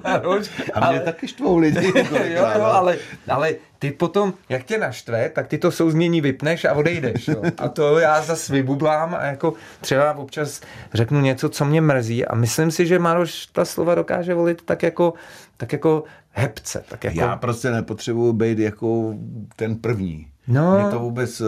Maroš, 0.04 0.50
a 0.74 0.80
mě 0.80 0.88
ale, 0.88 1.00
taky 1.00 1.28
štvou 1.28 1.58
lidi. 1.58 1.92
Jako 1.96 2.16
jo, 2.24 2.48
jo, 2.56 2.64
ale, 2.64 2.98
ale 3.28 3.54
ty 3.80 3.92
potom, 3.92 4.34
jak 4.50 4.64
tě 4.64 4.78
naštve, 4.78 5.30
tak 5.30 5.48
ty 5.48 5.58
to 5.58 5.72
souznění 5.72 6.22
vypneš 6.22 6.66
a 6.66 6.74
odejdeš. 6.74 7.28
Jo. 7.28 7.42
A 7.58 7.70
to 7.70 8.00
já 8.00 8.22
zase 8.22 8.54
vybublám 8.54 9.16
a 9.16 9.24
jako 9.24 9.54
třeba 9.82 10.14
občas 10.14 10.62
řeknu 10.94 11.22
něco, 11.22 11.50
co 11.50 11.66
mě 11.66 11.82
mrzí 11.82 12.26
a 12.26 12.36
myslím 12.36 12.72
si, 12.72 12.86
že 12.86 13.00
Maroš 13.00 13.46
ta 13.46 13.66
slova 13.66 13.96
dokáže 13.96 14.34
volit 14.34 14.62
tak 14.62 14.84
jako, 14.84 15.14
tak 15.58 15.74
jako 15.74 16.04
hebce. 16.32 16.84
Tak 16.90 17.04
jako... 17.04 17.20
Já 17.20 17.36
prostě 17.36 17.72
nepotřebuji 17.72 18.34
být 18.34 18.60
jako 18.60 19.14
ten 19.56 19.76
první. 19.76 20.31
No. 20.48 20.80
Mně 20.80 20.92
to 20.92 21.00
vůbec 21.00 21.42
uh, 21.42 21.48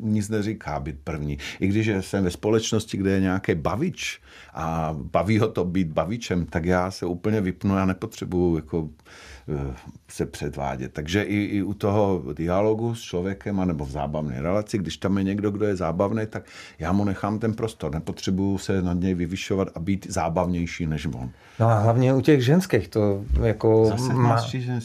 nic 0.00 0.28
neříká 0.28 0.80
být 0.80 0.96
první. 1.04 1.38
I 1.60 1.66
když 1.66 1.90
jsem 2.00 2.24
ve 2.24 2.30
společnosti, 2.30 2.96
kde 2.96 3.10
je 3.10 3.20
nějaký 3.20 3.54
bavič 3.54 4.20
a 4.54 4.96
baví 4.98 5.38
ho 5.38 5.48
to 5.48 5.64
být 5.64 5.88
bavičem, 5.88 6.46
tak 6.46 6.64
já 6.64 6.90
se 6.90 7.06
úplně 7.06 7.40
vypnu, 7.40 7.76
já 7.76 7.84
nepotřebuju 7.84 8.56
jako 8.56 8.88
Eh, 9.48 9.74
se 10.08 10.26
předvádět. 10.26 10.92
Takže 10.92 11.22
i, 11.22 11.36
i 11.36 11.62
u 11.62 11.74
toho 11.74 12.22
dialogu 12.36 12.94
s 12.94 13.00
člověkem, 13.00 13.60
anebo 13.60 13.84
v 13.84 13.90
zábavné 13.90 14.42
relaci, 14.42 14.78
když 14.78 14.96
tam 14.96 15.18
je 15.18 15.24
někdo, 15.24 15.50
kdo 15.50 15.66
je 15.66 15.76
zábavný, 15.76 16.22
tak 16.30 16.42
já 16.78 16.92
mu 16.92 17.04
nechám 17.04 17.38
ten 17.38 17.54
prostor. 17.54 17.94
Nepotřebuju 17.94 18.58
se 18.58 18.82
nad 18.82 19.00
něj 19.00 19.14
vyvyšovat 19.14 19.68
a 19.74 19.80
být 19.80 20.06
zábavnější 20.10 20.86
než 20.86 21.06
on. 21.06 21.30
No 21.60 21.68
a 21.68 21.78
hlavně 21.78 22.14
u 22.14 22.20
těch 22.20 22.44
ženských 22.44 22.88
to 22.88 23.24
jako... 23.42 23.86
Zase 23.86 24.14
má... 24.14 24.36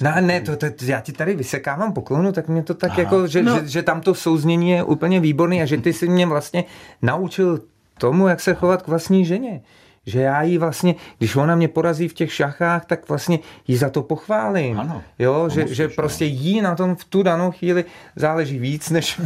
No, 0.02 0.12
ne, 0.22 0.42
to, 0.42 0.58
to, 0.58 0.72
to, 0.72 0.86
já 0.86 1.00
ti 1.00 1.12
tady 1.12 1.36
vysekávám 1.36 1.94
poklonu, 1.94 2.32
tak 2.32 2.48
mě 2.48 2.64
to 2.64 2.74
tak 2.74 2.92
Aha. 2.92 3.02
jako, 3.02 3.28
že, 3.28 3.44
no. 3.44 3.60
že, 3.60 3.68
že 3.68 3.84
tam 3.84 4.02
to 4.02 4.16
souznění 4.16 4.70
je 4.70 4.84
úplně 4.84 5.20
výborný 5.20 5.62
a 5.62 5.66
že 5.66 5.78
ty 5.78 5.94
si 5.94 6.08
mě 6.08 6.26
vlastně 6.26 6.66
naučil 7.02 7.60
tomu, 8.00 8.28
jak 8.28 8.42
se 8.42 8.54
chovat 8.54 8.82
k 8.82 8.88
vlastní 8.88 9.26
ženě 9.26 9.62
že 10.06 10.22
já 10.22 10.42
jí 10.42 10.58
vlastně, 10.58 10.96
když 11.18 11.36
ona 11.36 11.56
mě 11.56 11.68
porazí 11.68 12.08
v 12.08 12.14
těch 12.14 12.34
šachách, 12.34 12.86
tak 12.86 13.10
vlastně 13.10 13.40
jí 13.68 13.78
za 13.78 13.90
to 13.90 14.04
pochválím. 14.04 14.80
Ano. 14.80 15.04
Jo, 15.20 15.50
že, 15.50 15.68
že 15.68 15.88
prostě 15.88 16.26
jí 16.26 16.62
na 16.62 16.76
tom 16.76 16.96
v 16.96 17.04
tu 17.04 17.24
danou 17.24 17.52
chvíli 17.52 17.86
záleží 18.16 18.60
víc, 18.60 18.90
než 18.90 19.22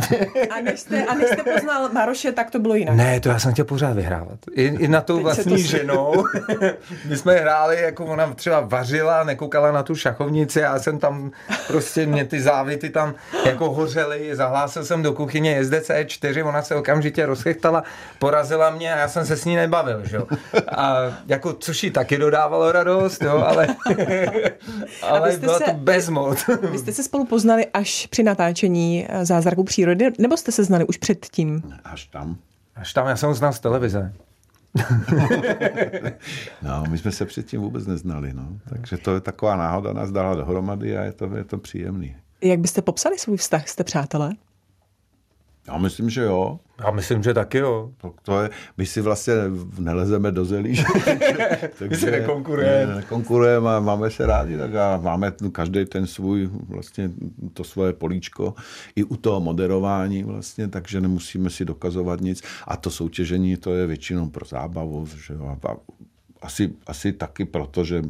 A 0.49 0.61
než 0.61 0.79
jste, 0.79 1.05
a 1.05 1.13
než 1.13 1.27
jste 1.27 1.43
poznal 1.53 1.89
Maroše, 1.89 2.31
tak 2.31 2.51
to 2.51 2.59
bylo 2.59 2.75
jinak. 2.75 2.95
Ne, 2.95 3.19
to 3.19 3.29
já 3.29 3.39
jsem 3.39 3.53
chtěl 3.53 3.65
pořád 3.65 3.93
vyhrávat. 3.93 4.39
I, 4.51 4.63
i 4.63 4.87
na 4.87 5.01
tou 5.01 5.15
Teď 5.15 5.23
vlastní 5.23 5.51
to 5.51 5.57
ženou. 5.57 6.23
My 7.09 7.17
jsme 7.17 7.33
hráli, 7.33 7.81
jako 7.81 8.05
ona 8.05 8.33
třeba 8.33 8.59
vařila, 8.59 9.23
nekoukala 9.23 9.71
na 9.71 9.83
tu 9.83 9.95
šachovnici, 9.95 10.59
já 10.59 10.79
jsem 10.79 10.99
tam 10.99 11.31
prostě, 11.67 12.05
mě 12.05 12.25
ty 12.25 12.41
závity 12.41 12.89
tam 12.89 13.13
jako 13.45 13.73
hořely, 13.73 14.35
zahlásil 14.35 14.85
jsem 14.85 15.03
do 15.03 15.13
kuchyně 15.13 15.65
SDC 15.65 15.91
4, 16.05 16.43
ona 16.43 16.61
se 16.61 16.75
okamžitě 16.75 17.25
rozchechtala, 17.25 17.83
porazila 18.19 18.69
mě 18.69 18.93
a 18.93 18.97
já 18.97 19.07
jsem 19.07 19.25
se 19.25 19.37
s 19.37 19.45
ní 19.45 19.55
nebavil, 19.55 20.01
že 20.05 20.15
jo. 20.15 20.27
A 20.67 20.95
jako, 21.27 21.53
což 21.53 21.83
jí 21.83 21.91
taky 21.91 22.17
dodávalo 22.17 22.71
radost, 22.71 23.21
jo, 23.21 23.37
ale, 23.37 23.67
ale 25.01 25.37
byla 25.37 25.57
se, 25.57 25.63
to 25.63 25.73
bezmoc. 25.73 26.49
Vy 26.71 26.77
jste 26.77 26.91
se 26.91 27.03
spolu 27.03 27.25
poznali 27.25 27.65
až 27.73 28.07
při 28.07 28.23
natáčení 28.23 29.05
eh, 29.09 29.25
Zázraku 29.25 29.63
přírody, 29.63 30.11
nebo 30.19 30.37
jste 30.37 30.51
se 30.51 30.63
znali 30.63 30.85
už 30.85 30.97
předtím? 30.97 31.63
Až 31.83 32.05
tam. 32.05 32.37
Až 32.75 32.93
tam, 32.93 33.07
já 33.07 33.15
jsem 33.15 33.29
ho 33.29 33.35
znal 33.35 33.53
z 33.53 33.59
televize. 33.59 34.13
no, 36.61 36.83
my 36.89 36.97
jsme 36.97 37.11
se 37.11 37.25
předtím 37.25 37.61
vůbec 37.61 37.87
neznali, 37.87 38.33
no. 38.33 38.47
Takže 38.69 38.97
to 38.97 39.13
je 39.13 39.21
taková 39.21 39.55
náhoda, 39.55 39.93
nás 39.93 40.11
dala 40.11 40.35
dohromady 40.35 40.97
a 40.97 41.03
je 41.03 41.11
to, 41.11 41.35
je 41.35 41.43
to 41.43 41.57
příjemný. 41.57 42.15
Jak 42.41 42.59
byste 42.59 42.81
popsali 42.81 43.19
svůj 43.19 43.37
vztah? 43.37 43.67
Jste 43.67 43.83
přátelé? 43.83 44.31
Já 45.67 45.77
myslím, 45.77 46.09
že 46.09 46.21
jo. 46.23 46.59
Já 46.79 46.91
myslím, 46.91 47.23
že 47.23 47.33
taky 47.33 47.57
jo. 47.57 47.91
To, 47.97 48.13
to 48.23 48.41
je, 48.41 48.49
my 48.77 48.85
si 48.85 49.01
vlastně 49.01 49.33
nelezeme 49.79 50.31
do 50.31 50.45
zelí. 50.45 50.83
takže 51.79 51.97
si 51.97 52.11
nekonkurujeme. 52.11 52.95
Nekonkurujeme 52.95 53.69
a 53.69 53.79
máme 53.79 54.11
se 54.11 54.25
rádi, 54.25 54.57
tak 54.57 54.75
a 54.75 54.97
máme 54.97 55.33
každý 55.51 55.85
ten 55.85 56.07
svůj, 56.07 56.49
vlastně 56.67 57.11
to 57.53 57.63
svoje 57.63 57.93
políčko 57.93 58.53
i 58.95 59.03
u 59.03 59.15
toho 59.15 59.39
moderování 59.39 60.23
vlastně, 60.23 60.67
takže 60.67 61.01
nemusíme 61.01 61.49
si 61.49 61.65
dokazovat 61.65 62.21
nic. 62.21 62.41
A 62.67 62.77
to 62.77 62.89
soutěžení, 62.89 63.57
to 63.57 63.73
je 63.73 63.87
většinou 63.87 64.29
pro 64.29 64.45
zábavu, 64.45 65.07
že 65.27 65.33
jo, 65.33 65.57
a 65.63 65.77
asi, 66.43 66.69
asi 66.87 67.13
taky 67.13 67.45
proto, 67.45 67.83
že 67.83 68.03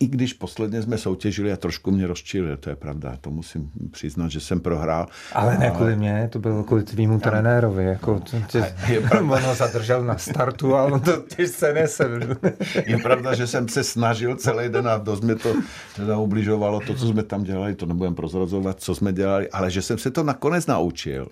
i 0.00 0.06
když 0.06 0.32
posledně 0.32 0.82
jsme 0.82 0.98
soutěžili 0.98 1.52
a 1.52 1.56
trošku 1.56 1.90
mě 1.90 2.06
rozčili, 2.06 2.56
to 2.56 2.70
je 2.70 2.76
pravda, 2.76 3.16
to 3.20 3.30
musím 3.30 3.70
přiznat, 3.90 4.28
že 4.28 4.40
jsem 4.40 4.60
prohrál. 4.60 5.06
Ale 5.32 5.58
ne 5.58 5.70
kvůli 5.70 5.96
mě, 5.96 6.28
to 6.32 6.38
bylo 6.38 6.64
kvůli 6.64 6.82
tvýmu 6.82 7.20
trenérovi, 7.20 7.84
jako 7.84 8.20
tě, 8.48 8.74
je 8.88 9.00
pravda. 9.00 9.36
ono 9.36 9.54
zadržel 9.54 10.04
na 10.04 10.18
startu 10.18 10.74
a 10.74 10.84
on 10.84 11.00
to 11.00 11.16
těžce 11.36 11.72
nese. 11.72 12.06
Je 12.86 12.98
pravda, 12.98 13.34
že 13.34 13.46
jsem 13.46 13.68
se 13.68 13.84
snažil 13.84 14.36
celý 14.36 14.68
den 14.68 14.88
a 14.88 14.98
dost 14.98 15.20
mě 15.20 15.34
to 15.34 15.54
teda 15.96 16.18
ubližovalo, 16.18 16.80
to, 16.80 16.94
co 16.94 17.06
jsme 17.08 17.22
tam 17.22 17.42
dělali, 17.42 17.74
to 17.74 17.86
nebudem 17.86 18.14
prozrazovat, 18.14 18.80
co 18.80 18.94
jsme 18.94 19.12
dělali, 19.12 19.50
ale 19.50 19.70
že 19.70 19.82
jsem 19.82 19.98
se 19.98 20.10
to 20.10 20.22
nakonec 20.22 20.66
naučil. 20.66 21.28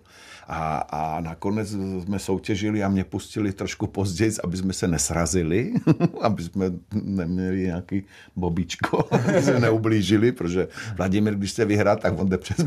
A, 0.48 0.76
a 0.78 1.20
nakonec 1.20 1.68
jsme 2.04 2.18
soutěžili 2.18 2.84
a 2.84 2.88
mě 2.88 3.04
pustili 3.04 3.52
trošku 3.52 3.86
později, 3.86 4.32
aby 4.44 4.56
jsme 4.56 4.72
se 4.72 4.88
nesrazili, 4.88 5.72
aby 6.34 6.42
jsme 6.42 6.66
neměli 7.02 7.60
nějaký 7.60 8.02
bobičko, 8.36 9.08
aby 9.28 9.42
se 9.42 9.60
neublížili, 9.60 10.32
protože 10.32 10.68
Vladimír, 10.96 11.34
když 11.34 11.50
se 11.50 11.64
vyhrá, 11.64 11.96
tak 11.96 12.18
on 12.18 12.28
jde 12.28 12.38
přes 12.38 12.56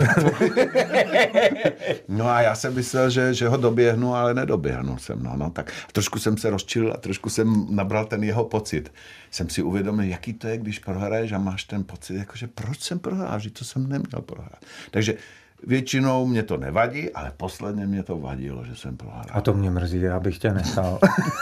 No 2.07 2.29
a 2.29 2.41
já 2.41 2.55
jsem 2.55 2.75
myslel, 2.75 3.09
že, 3.09 3.33
že 3.33 3.47
ho 3.47 3.57
doběhnu, 3.57 4.15
ale 4.15 4.33
nedoběhnu 4.33 4.97
jsem. 4.97 5.23
No, 5.23 5.33
no, 5.35 5.49
tak 5.49 5.71
trošku 5.91 6.19
jsem 6.19 6.37
se 6.37 6.49
rozčil 6.49 6.93
a 6.93 6.97
trošku 6.97 7.29
jsem 7.29 7.67
nabral 7.69 8.05
ten 8.05 8.23
jeho 8.23 8.45
pocit. 8.45 8.91
Jsem 9.31 9.49
si 9.49 9.61
uvědomil, 9.61 10.05
jaký 10.05 10.33
to 10.33 10.47
je, 10.47 10.57
když 10.57 10.79
prohraješ 10.79 11.31
a 11.31 11.37
máš 11.37 11.63
ten 11.63 11.83
pocit, 11.83 12.15
jakože 12.15 12.47
proč 12.47 12.79
jsem 12.79 12.99
prohrál, 12.99 13.39
že 13.39 13.51
to 13.51 13.65
jsem 13.65 13.89
neměl 13.89 14.21
prohrát. 14.21 14.65
Takže 14.91 15.17
Většinou 15.63 16.25
mě 16.25 16.43
to 16.43 16.57
nevadí, 16.57 17.11
ale 17.11 17.31
posledně 17.37 17.87
mě 17.87 18.03
to 18.03 18.17
vadilo, 18.17 18.65
že 18.65 18.75
jsem 18.75 18.97
prohrál. 18.97 19.25
A 19.31 19.41
to 19.41 19.53
mě 19.53 19.71
mrzí, 19.71 20.01
já 20.01 20.19
bych 20.19 20.37
tě 20.37 20.53
nechal. 20.53 20.99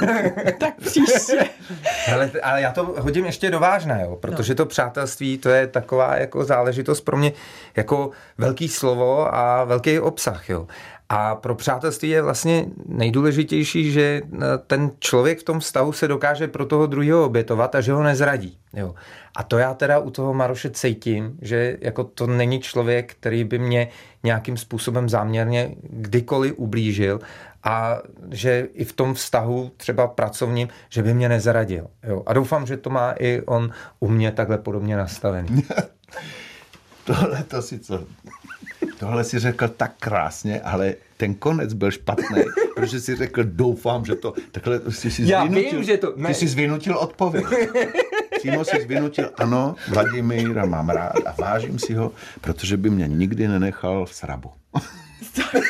tak 0.59 0.75
příště. 0.75 1.45
ale, 2.13 2.31
ale 2.43 2.61
já 2.61 2.71
to 2.71 2.95
hodím 2.99 3.25
ještě 3.25 3.51
do 3.51 3.59
vážné, 3.59 4.01
jo, 4.03 4.15
protože 4.15 4.53
no. 4.53 4.57
to 4.57 4.65
přátelství, 4.65 5.37
to 5.37 5.49
je 5.49 5.67
taková 5.67 6.15
jako 6.15 6.43
záležitost 6.43 7.01
pro 7.01 7.17
mě 7.17 7.31
jako 7.75 8.09
velký 8.37 8.67
slovo 8.67 9.35
a 9.35 9.63
velký 9.63 9.99
obsah. 9.99 10.49
Jo. 10.49 10.67
A 11.09 11.35
pro 11.35 11.55
přátelství 11.55 12.09
je 12.09 12.21
vlastně 12.21 12.65
nejdůležitější, 12.85 13.91
že 13.91 14.21
eh, 14.33 14.37
ten 14.67 14.91
člověk 14.99 15.39
v 15.39 15.43
tom 15.43 15.59
vztahu 15.59 15.91
se 15.91 16.07
dokáže 16.07 16.47
pro 16.47 16.65
toho 16.65 16.85
druhého 16.85 17.25
obětovat 17.25 17.75
a 17.75 17.81
že 17.81 17.93
ho 17.93 18.03
nezradí. 18.03 18.57
Jo. 18.73 18.95
A 19.35 19.43
to 19.43 19.57
já 19.57 19.73
teda 19.73 19.99
u 19.99 20.09
toho 20.09 20.33
Maroše 20.33 20.69
cítím, 20.69 21.37
že 21.41 21.77
jako 21.81 22.03
to 22.03 22.27
není 22.27 22.59
člověk, 22.61 23.13
který 23.13 23.43
by 23.43 23.59
mě 23.59 23.87
nějakým 24.23 24.57
způsobem 24.57 25.09
záměrně 25.09 25.75
kdykoliv 25.89 26.53
ublížil 26.57 27.19
a 27.63 28.01
že 28.31 28.67
i 28.73 28.85
v 28.85 28.93
tom 28.93 29.13
vztahu 29.13 29.71
třeba 29.77 30.07
pracovním, 30.07 30.67
že 30.89 31.03
by 31.03 31.13
mě 31.13 31.29
nezradil. 31.29 31.87
Jo. 32.03 32.23
A 32.25 32.33
doufám, 32.33 32.65
že 32.65 32.77
to 32.77 32.89
má 32.89 33.11
i 33.19 33.41
on 33.41 33.69
u 33.99 34.07
mě 34.07 34.31
takhle 34.31 34.57
podobně 34.57 34.97
nastavený. 34.97 35.63
Tohle 37.05 37.43
to 37.43 37.61
si 37.61 37.79
co 37.79 38.03
Tohle 38.99 39.23
si 39.23 39.39
řekl 39.39 39.67
tak 39.67 39.91
krásně, 39.99 40.61
ale 40.61 40.93
ten 41.17 41.35
konec 41.35 41.73
byl 41.73 41.91
špatný, 41.91 42.43
protože 42.75 42.99
si 42.99 43.15
řekl, 43.15 43.43
doufám, 43.43 44.05
že 44.05 44.15
to... 44.15 44.33
Takhle 44.51 44.81
jsi 44.89 45.11
si 45.11 45.23
Já 45.25 45.45
zvinutil, 45.45 45.71
vím, 45.71 45.83
že 45.83 45.97
to... 45.97 46.13
Ne. 46.15 46.27
Ty 46.27 46.33
jsi 46.33 46.47
zvinutil 46.47 46.97
odpověď. 46.97 47.45
Přímo 48.45 48.65
si 48.65 48.81
zvinutil, 48.81 49.31
ano, 49.37 49.75
Vladimíra 49.87 50.65
mám 50.65 50.89
rád 50.89 51.13
a 51.25 51.35
vážím 51.41 51.79
si 51.79 51.93
ho, 51.93 52.11
protože 52.41 52.77
by 52.77 52.89
mě 52.89 53.07
nikdy 53.07 53.47
nenechal 53.47 54.05
v 54.05 54.13
srabu 54.15 54.51
tak 55.35 55.63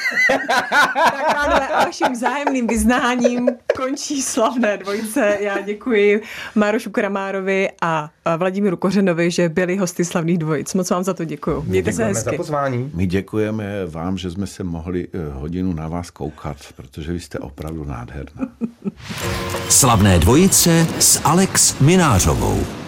pánové, 1.34 1.68
a 1.68 1.86
vaším 1.86 2.08
vzájemným 2.14 2.68
vyznáním 2.68 3.50
končí 3.78 4.22
slavné 4.22 4.78
dvojice. 4.78 5.38
Já 5.40 5.62
děkuji 5.62 6.22
Márošu 6.56 6.90
Kramárovi 6.90 7.70
a 7.82 8.10
Vladimíru 8.38 8.78
Kořenovi, 8.78 9.32
že 9.32 9.50
byli 9.50 9.78
hosty 9.78 10.06
slavných 10.06 10.38
dvojic. 10.38 10.74
Moc 10.74 10.90
vám 10.90 11.04
za 11.04 11.14
to 11.14 11.26
děkuji. 11.26 11.64
Mějte 11.68 11.94
se 11.94 12.06
hezky. 12.06 12.24
za 12.24 12.32
pozvání. 12.38 12.92
My 12.94 13.06
děkujeme 13.06 13.86
vám, 13.86 14.18
že 14.18 14.32
jsme 14.32 14.48
se 14.48 14.64
mohli 14.64 15.08
eh, 15.14 15.34
hodinu 15.34 15.74
na 15.74 15.88
vás 15.88 16.12
koukat, 16.12 16.58
protože 16.76 17.12
vy 17.12 17.20
jste 17.20 17.40
opravdu 17.40 17.84
nádherná. 17.84 18.48
Slavné 19.70 20.20
dvojice 20.20 20.88
s 21.00 21.22
Alex 21.24 21.80
Minářovou. 21.80 22.85